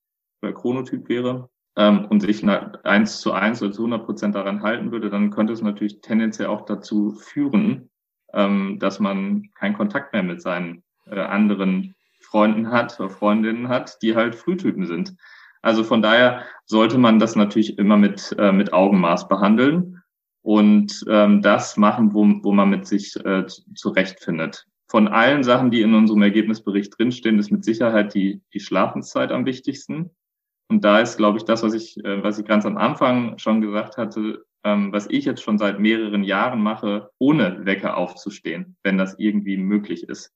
oder 0.43 0.53
Chronotyp 0.53 1.09
wäre 1.09 1.49
ähm, 1.77 2.05
und 2.07 2.21
sich 2.21 2.47
eins 2.47 3.21
zu 3.21 3.33
eins 3.33 3.63
oder 3.63 3.73
zu 3.73 3.83
100 3.83 4.05
Prozent 4.05 4.35
daran 4.35 4.63
halten 4.63 4.93
würde, 4.93 5.09
dann 5.09 5.31
könnte 5.31 5.55
es 5.55 5.63
natürlich 5.63 6.03
tendenziell 6.03 6.49
auch 6.49 6.67
dazu 6.67 7.13
führen, 7.13 7.91
ähm, 8.35 8.79
dass 8.79 9.01
man 9.01 9.51
keinen 9.55 9.77
Kontakt 9.77 10.13
mehr 10.13 10.23
mit 10.23 10.43
seinen 10.43 10.83
äh, 11.07 11.19
anderen 11.19 11.95
Freunden 12.33 12.71
hat 12.71 12.93
Freundinnen 12.93 13.69
hat, 13.69 14.01
die 14.01 14.17
halt 14.17 14.35
Frühtypen 14.35 14.87
sind. 14.87 15.15
Also 15.61 15.85
von 15.85 16.01
daher 16.01 16.45
sollte 16.65 16.97
man 16.97 17.19
das 17.19 17.37
natürlich 17.37 17.79
immer 17.79 17.99
mit, 17.99 18.35
äh, 18.39 18.53
mit 18.53 18.73
Augenmaß 18.73 19.29
behandeln 19.29 20.03
und 20.41 21.05
ähm, 21.09 21.43
das 21.43 21.77
machen, 21.77 22.15
wo, 22.15 22.27
wo 22.43 22.53
man 22.53 22.71
mit 22.71 22.87
sich 22.87 23.15
äh, 23.25 23.45
zurechtfindet. 23.75 24.67
Von 24.89 25.09
allen 25.09 25.45
Sachen, 25.45 25.71
die 25.71 25.83
in 25.83 25.95
unserem 25.95 26.23
Ergebnisbericht 26.23 26.99
drinstehen, 26.99 27.39
ist 27.39 27.53
mit 27.53 27.65
Sicherheit 27.65 28.15
die, 28.15 28.41
die 28.55 28.61
Schlafenszeit 28.61 29.31
am 29.31 29.45
wichtigsten. 29.45 30.11
Und 30.69 30.85
da 30.85 31.01
ist, 31.01 31.19
glaube 31.19 31.37
ich, 31.37 31.45
das, 31.45 31.63
was 31.63 31.75
ich, 31.75 32.03
äh, 32.03 32.23
was 32.25 32.39
ich 32.39 32.47
ganz 32.47 32.65
am 32.65 32.79
Anfang 32.79 33.37
schon 33.39 33.61
gesagt 33.61 33.99
hatte, 33.99 34.47
ähm, 34.65 34.91
was 34.91 35.07
ich 35.11 35.27
jetzt 35.27 35.43
schon 35.43 35.59
seit 35.59 35.81
mehreren 35.81 36.25
Jahren 36.25 36.63
mache, 36.63 37.11
ohne 37.19 37.67
Wecker 37.67 37.99
aufzustehen, 37.99 38.77
wenn 38.83 38.97
das 38.97 39.19
irgendwie 39.19 39.59
möglich 39.59 40.09
ist. 40.09 40.33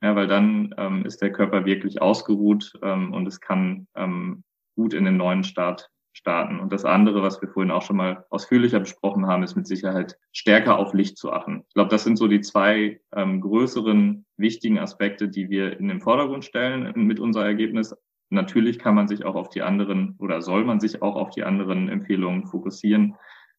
Ja, 0.00 0.14
weil 0.14 0.28
dann 0.28 0.74
ähm, 0.78 1.04
ist 1.04 1.20
der 1.22 1.32
Körper 1.32 1.64
wirklich 1.64 2.00
ausgeruht 2.00 2.72
ähm, 2.82 3.12
und 3.12 3.26
es 3.26 3.40
kann 3.40 3.88
ähm, 3.96 4.44
gut 4.76 4.94
in 4.94 5.04
den 5.04 5.16
neuen 5.16 5.42
Start 5.42 5.90
starten. 6.12 6.60
Und 6.60 6.72
das 6.72 6.84
andere, 6.84 7.22
was 7.22 7.40
wir 7.40 7.48
vorhin 7.48 7.70
auch 7.70 7.82
schon 7.82 7.96
mal 7.96 8.24
ausführlicher 8.30 8.80
besprochen 8.80 9.26
haben, 9.26 9.42
ist 9.42 9.56
mit 9.56 9.66
Sicherheit 9.66 10.18
stärker 10.32 10.78
auf 10.78 10.94
Licht 10.94 11.16
zu 11.16 11.32
achten. 11.32 11.64
Ich 11.68 11.74
glaube, 11.74 11.90
das 11.90 12.04
sind 12.04 12.16
so 12.16 12.28
die 12.28 12.40
zwei 12.40 13.00
ähm, 13.12 13.40
größeren 13.40 14.24
wichtigen 14.36 14.78
Aspekte, 14.78 15.28
die 15.28 15.48
wir 15.48 15.78
in 15.78 15.88
den 15.88 16.00
Vordergrund 16.00 16.44
stellen 16.44 16.92
mit 17.06 17.20
unser 17.20 17.44
Ergebnis. 17.44 17.94
Natürlich 18.30 18.78
kann 18.78 18.94
man 18.94 19.08
sich 19.08 19.24
auch 19.24 19.36
auf 19.36 19.48
die 19.48 19.62
anderen 19.62 20.16
oder 20.18 20.42
soll 20.42 20.64
man 20.64 20.80
sich 20.80 21.02
auch 21.02 21.16
auf 21.16 21.30
die 21.30 21.44
anderen 21.44 21.88
Empfehlungen 21.88 22.46
fokussieren, 22.46 23.16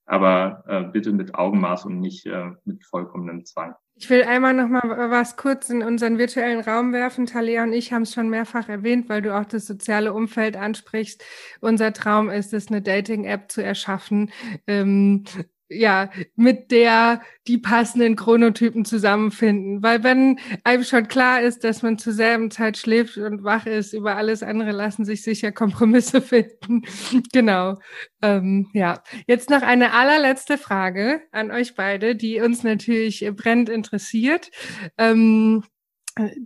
aber 0.10 0.64
äh, 0.68 0.84
bitte 0.92 1.12
mit 1.12 1.36
Augenmaß 1.36 1.86
und 1.86 2.00
nicht 2.00 2.26
äh, 2.26 2.48
mit 2.66 2.84
vollkommenem 2.84 3.46
Zwang. 3.46 3.76
Ich 3.94 4.10
will 4.10 4.24
einmal 4.24 4.54
noch 4.54 4.68
mal 4.68 5.12
was 5.12 5.38
kurz 5.38 5.70
in 5.70 5.84
unseren 5.84 6.18
virtuellen 6.18 6.62
Raum 6.62 6.94
werfen. 6.94 7.28
Talia 7.28 7.64
und 7.64 7.74
ich 7.74 7.94
haben 7.94 8.02
es 8.04 8.14
schon 8.14 8.30
mehrfach 8.30 8.70
erwähnt, 8.70 9.08
weil 9.08 9.22
du 9.22 9.38
auch 9.38 9.46
das 9.46 9.68
soziale 9.68 10.14
Umfeld 10.14 10.58
ansprichst. 10.58 11.24
Unser 11.62 11.94
Traum 11.94 12.30
ist 12.30 12.54
es, 12.54 12.70
eine 12.70 12.82
Dating-App 12.82 13.52
zu 13.52 13.64
erschaffen, 13.64 14.32
ähm, 14.66 15.26
ja, 15.70 16.10
mit 16.36 16.72
der 16.72 17.22
die 17.48 17.58
passenden 17.58 18.16
Chronotypen 18.16 18.86
zusammenfinden. 18.86 19.82
Weil 19.84 20.04
wenn 20.04 20.40
einem 20.64 20.84
schon 20.84 21.08
klar 21.08 21.42
ist, 21.42 21.64
dass 21.64 21.82
man 21.82 21.98
zur 21.98 22.14
selben 22.14 22.52
Zeit 22.52 22.78
schläft 22.78 23.18
und 23.18 23.44
wach 23.44 23.66
ist, 23.66 23.94
über 23.94 24.16
alles 24.16 24.44
andere 24.44 24.72
lassen 24.72 25.06
sich 25.06 25.24
sicher 25.24 25.52
Kompromisse 25.52 26.22
finden. 26.22 26.84
genau. 27.32 27.78
Ähm, 28.22 28.70
ja, 28.74 29.02
jetzt 29.28 29.50
noch 29.50 29.62
eine 29.62 29.94
allerletzte 29.94 30.58
Frage 30.58 31.22
an 31.32 31.52
euch 31.52 31.76
beide, 31.76 32.16
die 32.16 32.42
uns 32.42 32.64
natürlich 32.64 33.30
brennend 33.36 33.70
interessiert. 33.70 34.52
Ähm, 34.98 35.64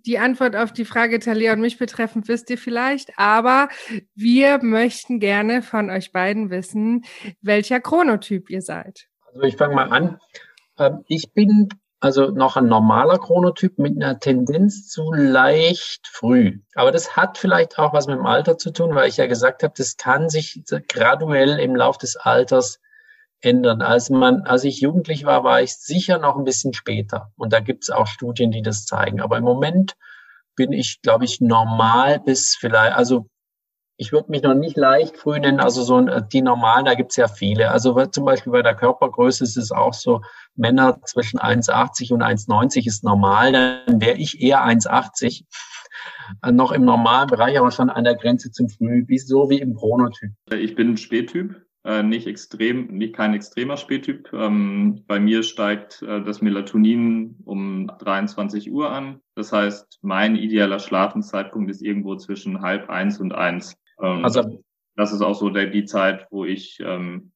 die 0.06 0.20
Antwort 0.20 0.56
auf 0.56 0.72
die 0.72 0.86
Frage 0.86 1.20
Talia 1.20 1.54
und 1.54 1.62
mich 1.62 1.78
betreffend 1.78 2.28
wisst 2.28 2.50
ihr 2.50 2.58
vielleicht, 2.58 3.18
aber 3.18 3.70
wir 4.14 4.60
möchten 4.62 5.20
gerne 5.20 5.62
von 5.62 5.90
euch 5.90 6.12
beiden 6.12 6.50
wissen, 6.50 7.06
welcher 7.42 7.80
Chronotyp 7.80 8.50
ihr 8.50 8.62
seid. 8.62 9.08
Also 9.34 9.48
ich 9.48 9.58
fange 9.58 9.76
mal 9.76 9.92
an. 9.92 10.20
Ähm, 10.78 11.04
ich 11.08 11.34
bin 11.34 11.70
also 12.00 12.32
noch 12.32 12.58
ein 12.58 12.68
normaler 12.68 13.18
Chronotyp 13.18 13.80
mit 13.80 13.96
einer 13.96 14.20
Tendenz 14.20 14.90
zu 14.90 15.14
leicht 15.14 16.08
früh. 16.08 16.60
Aber 16.76 16.92
das 16.92 17.16
hat 17.16 17.38
vielleicht 17.38 17.80
auch 17.80 17.94
was 17.94 18.08
mit 18.08 18.18
dem 18.18 18.26
Alter 18.26 18.58
zu 18.58 18.72
tun, 18.72 18.94
weil 18.94 19.08
ich 19.08 19.18
ja 19.18 19.26
gesagt 19.26 19.64
habe, 19.64 19.74
das 19.78 19.96
kann 19.96 20.28
sich 20.28 20.64
graduell 20.90 21.60
im 21.60 21.76
Lauf 21.78 21.98
des 21.98 22.18
Alters 22.18 22.82
ändern. 23.40 23.82
Als 23.82 24.10
man, 24.10 24.42
als 24.42 24.66
ich 24.66 24.82
jugendlich 24.82 25.24
war, 25.24 25.46
war 25.46 25.62
ich 25.62 25.78
sicher 25.78 26.18
noch 26.18 26.36
ein 26.36 26.44
bisschen 26.44 26.74
später. 26.74 27.32
Und 27.38 27.54
da 27.54 27.62
gibt 27.62 27.84
es 27.84 27.90
auch 27.90 28.08
Studien, 28.08 28.52
die 28.52 28.62
das 28.62 28.86
zeigen. 28.86 29.22
Aber 29.22 29.38
im 29.38 29.46
Moment 29.46 29.96
bin 30.56 30.74
ich, 30.74 31.02
glaube 31.02 31.24
ich, 31.24 31.40
normal 31.40 32.20
bis 32.20 32.56
vielleicht, 32.60 32.98
also 32.98 33.28
ich 34.04 34.12
würde 34.12 34.30
mich 34.30 34.44
noch 34.44 34.54
nicht 34.54 34.76
leicht 34.76 35.16
früh 35.16 35.40
nennen, 35.40 35.62
also 35.62 35.82
so 35.82 35.98
äh, 36.06 36.22
die 36.32 36.42
normalen, 36.42 36.84
da 36.84 36.94
gibt 36.94 37.12
es 37.12 37.16
ja 37.16 37.30
viele. 37.30 37.72
Also 37.72 38.06
zum 38.08 38.26
Beispiel 38.26 38.52
bei 38.52 38.62
der 38.62 38.76
Körpergröße 38.76 39.46
ist 39.46 39.56
es 39.56 39.72
auch 39.72 39.94
so, 39.94 40.22
Männer 40.56 41.00
zwischen 41.06 41.40
1,80 41.40 42.14
und 42.14 42.22
1,90 42.22 42.86
ist 42.86 43.06
normal, 43.06 43.54
dann 43.54 44.02
wäre 44.02 44.18
ich 44.18 44.42
eher 44.42 44.66
1,80. 44.66 45.46
Äh, 46.44 46.52
noch 46.52 46.74
im 46.74 46.84
normalen 46.84 47.30
Bereich, 47.30 47.58
aber 47.58 47.72
schon 47.72 47.90
an 47.90 48.04
der 48.04 48.16
Grenze 48.16 48.52
zum 48.52 48.68
Früh, 48.68 49.06
wie, 49.08 49.20
so 49.20 49.50
wie 49.50 49.60
im 49.60 49.74
Chronotyp. 49.74 50.32
Ich 50.52 50.76
bin 50.76 50.90
ein 50.90 50.98
Spättyp, 50.98 51.56
äh, 51.86 52.04
nicht 52.04 52.28
extrem, 52.28 52.88
nicht 52.88 53.16
kein 53.16 53.34
extremer 53.34 53.78
Spättyp. 53.78 54.34
Ähm, 54.34 55.06
bei 55.08 55.20
mir 55.20 55.44
steigt 55.44 56.02
das 56.02 56.42
Melatonin 56.42 57.38
um 57.46 57.90
23 58.00 58.70
Uhr 58.70 58.92
an. 58.92 59.22
Das 59.36 59.54
heißt, 59.54 60.00
mein 60.02 60.36
idealer 60.36 60.80
Schlafenszeitpunkt 60.80 61.72
ist 61.72 61.82
irgendwo 61.82 62.18
zwischen 62.18 62.62
halb 62.62 62.90
eins 62.90 63.18
und 63.20 63.34
eins. 63.34 63.78
Ähm, 64.02 64.24
also 64.24 64.64
das 64.96 65.12
ist 65.12 65.22
auch 65.22 65.36
so 65.36 65.50
der, 65.50 65.68
die 65.68 65.86
Zeit, 65.86 66.28
wo 66.30 66.46
ich 66.46 66.80
ähm, 66.80 67.32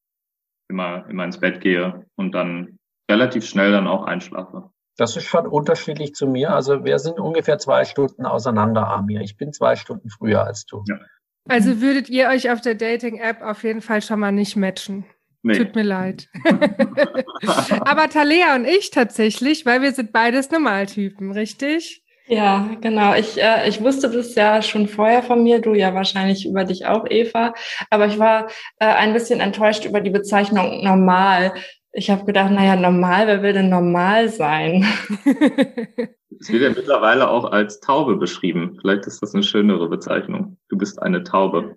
immer, 0.69 1.07
immer 1.09 1.25
ins 1.25 1.39
Bett 1.39 1.61
gehe 1.61 2.05
und 2.15 2.33
dann 2.33 2.77
relativ 3.09 3.45
schnell 3.45 3.71
dann 3.71 3.87
auch 3.87 4.05
einschlafe. 4.05 4.69
Das 4.97 5.15
ist 5.15 5.25
schon 5.25 5.45
unterschiedlich 5.45 6.13
zu 6.13 6.27
mir. 6.27 6.53
Also 6.53 6.83
wir 6.83 6.97
sind 6.99 7.19
ungefähr 7.19 7.59
zwei 7.59 7.85
Stunden 7.85 8.25
auseinander, 8.25 8.87
Amir. 8.87 9.21
Ich 9.21 9.37
bin 9.37 9.53
zwei 9.53 9.75
Stunden 9.75 10.09
früher 10.09 10.43
als 10.43 10.65
du. 10.65 10.83
Ja. 10.87 10.99
Also 11.47 11.81
würdet 11.81 12.09
ihr 12.09 12.27
euch 12.27 12.51
auf 12.51 12.61
der 12.61 12.75
Dating-App 12.75 13.41
auf 13.41 13.63
jeden 13.63 13.81
Fall 13.81 14.01
schon 14.01 14.19
mal 14.19 14.31
nicht 14.31 14.55
matchen? 14.55 15.05
Nee. 15.43 15.59
Tut 15.59 15.75
mir 15.75 15.83
leid. 15.83 16.27
Aber 17.81 18.09
Talea 18.09 18.55
und 18.55 18.65
ich 18.65 18.89
tatsächlich, 18.91 19.65
weil 19.65 19.81
wir 19.81 19.93
sind 19.93 20.11
beides 20.11 20.51
Normaltypen, 20.51 21.31
richtig? 21.31 22.03
Ja, 22.27 22.69
genau. 22.81 23.15
Ich, 23.15 23.41
äh, 23.41 23.69
ich 23.69 23.81
wusste 23.81 24.09
das 24.09 24.35
ja 24.35 24.61
schon 24.61 24.87
vorher 24.87 25.23
von 25.23 25.43
mir, 25.43 25.61
du 25.61 25.73
ja 25.73 25.93
wahrscheinlich 25.93 26.45
über 26.45 26.65
dich 26.65 26.85
auch, 26.85 27.05
Eva. 27.09 27.53
Aber 27.89 28.07
ich 28.07 28.19
war 28.19 28.47
äh, 28.79 28.85
ein 28.85 29.13
bisschen 29.13 29.39
enttäuscht 29.39 29.85
über 29.85 30.01
die 30.01 30.09
Bezeichnung 30.09 30.83
normal. 30.83 31.53
Ich 31.93 32.09
habe 32.09 32.25
gedacht, 32.25 32.51
naja, 32.51 32.75
normal, 32.75 33.27
wer 33.27 33.41
will 33.41 33.53
denn 33.53 33.69
normal 33.69 34.29
sein? 34.29 34.85
Es 36.39 36.51
wird 36.51 36.61
ja 36.61 36.69
mittlerweile 36.69 37.29
auch 37.29 37.45
als 37.51 37.79
Taube 37.79 38.15
beschrieben. 38.15 38.77
Vielleicht 38.79 39.07
ist 39.07 39.21
das 39.23 39.33
eine 39.33 39.41
schönere 39.41 39.89
Bezeichnung. 39.89 40.57
Du 40.69 40.77
bist 40.77 41.01
eine 41.01 41.23
Taube. 41.23 41.75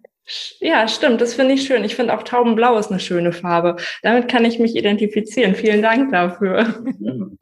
Ja, 0.60 0.86
stimmt. 0.86 1.20
Das 1.20 1.34
finde 1.34 1.54
ich 1.54 1.66
schön. 1.66 1.82
Ich 1.82 1.96
finde 1.96 2.14
auch 2.14 2.22
Taubenblau 2.22 2.78
ist 2.78 2.90
eine 2.90 3.00
schöne 3.00 3.32
Farbe. 3.32 3.76
Damit 4.02 4.28
kann 4.28 4.44
ich 4.44 4.58
mich 4.58 4.76
identifizieren. 4.76 5.54
Vielen 5.54 5.82
Dank 5.82 6.12
dafür. 6.12 6.66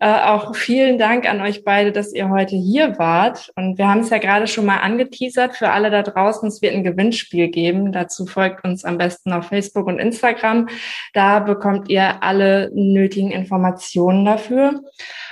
Äh, 0.01 0.21
auch 0.23 0.55
vielen 0.55 0.97
Dank 0.97 1.29
an 1.29 1.41
euch 1.41 1.65
beide, 1.65 1.91
dass 1.91 2.13
ihr 2.13 2.29
heute 2.29 2.55
hier 2.55 3.01
wart. 3.01 3.51
Und 3.57 3.79
wir 3.79 3.89
haben 3.89 4.01
es 4.01 4.11
ja 4.11 4.19
gerade 4.19 4.47
schon 4.47 4.65
mal 4.65 4.77
angeteasert. 4.77 5.57
Für 5.57 5.71
alle 5.71 5.91
da 5.91 6.05
draußen, 6.05 6.47
es 6.47 6.63
wird 6.63 6.75
ein 6.75 6.85
Gewinnspiel 6.85 7.49
geben. 7.49 7.91
Dazu 7.91 8.25
folgt 8.25 8.65
uns 8.65 8.85
am 8.85 8.97
besten 8.97 9.33
auf 9.33 9.49
Facebook 9.49 9.89
und 9.89 9.99
Instagram. 9.99 10.69
Da 11.15 11.41
bekommt 11.41 11.89
ihr 11.89 12.23
alle 12.23 12.71
nötigen 12.75 13.33
Informationen 13.33 14.25
dafür. 14.25 14.83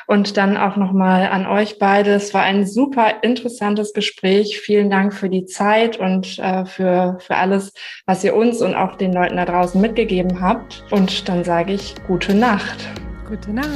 Und 0.07 0.37
dann 0.37 0.57
auch 0.57 0.77
nochmal 0.77 1.27
an 1.27 1.47
euch 1.47 1.79
beide. 1.79 2.13
Es 2.13 2.33
war 2.33 2.43
ein 2.43 2.67
super 2.67 3.23
interessantes 3.23 3.93
Gespräch. 3.93 4.61
Vielen 4.61 4.89
Dank 4.89 5.15
für 5.15 5.29
die 5.29 5.47
Zeit 5.47 5.99
und 5.99 6.39
äh, 6.39 6.65
für, 6.65 7.19
für 7.21 7.37
alles, 7.37 7.73
was 8.07 8.23
ihr 8.23 8.37
uns 8.37 8.63
und 8.63 8.75
auch 8.75 8.97
den 8.97 9.13
Leuten 9.13 9.37
da 9.37 9.45
draußen 9.45 9.81
mitgegeben 9.81 10.41
habt. 10.41 10.85
Und 10.91 11.29
dann 11.29 11.43
sage 11.43 11.73
ich 11.73 11.95
gute 12.07 12.35
Nacht. 12.35 12.89
Gute 13.29 13.53
Nacht. 13.53 13.69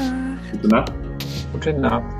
Gute 0.52 0.68
Nacht. 0.68 0.92
Gute 1.52 1.72
Nacht. 1.72 2.19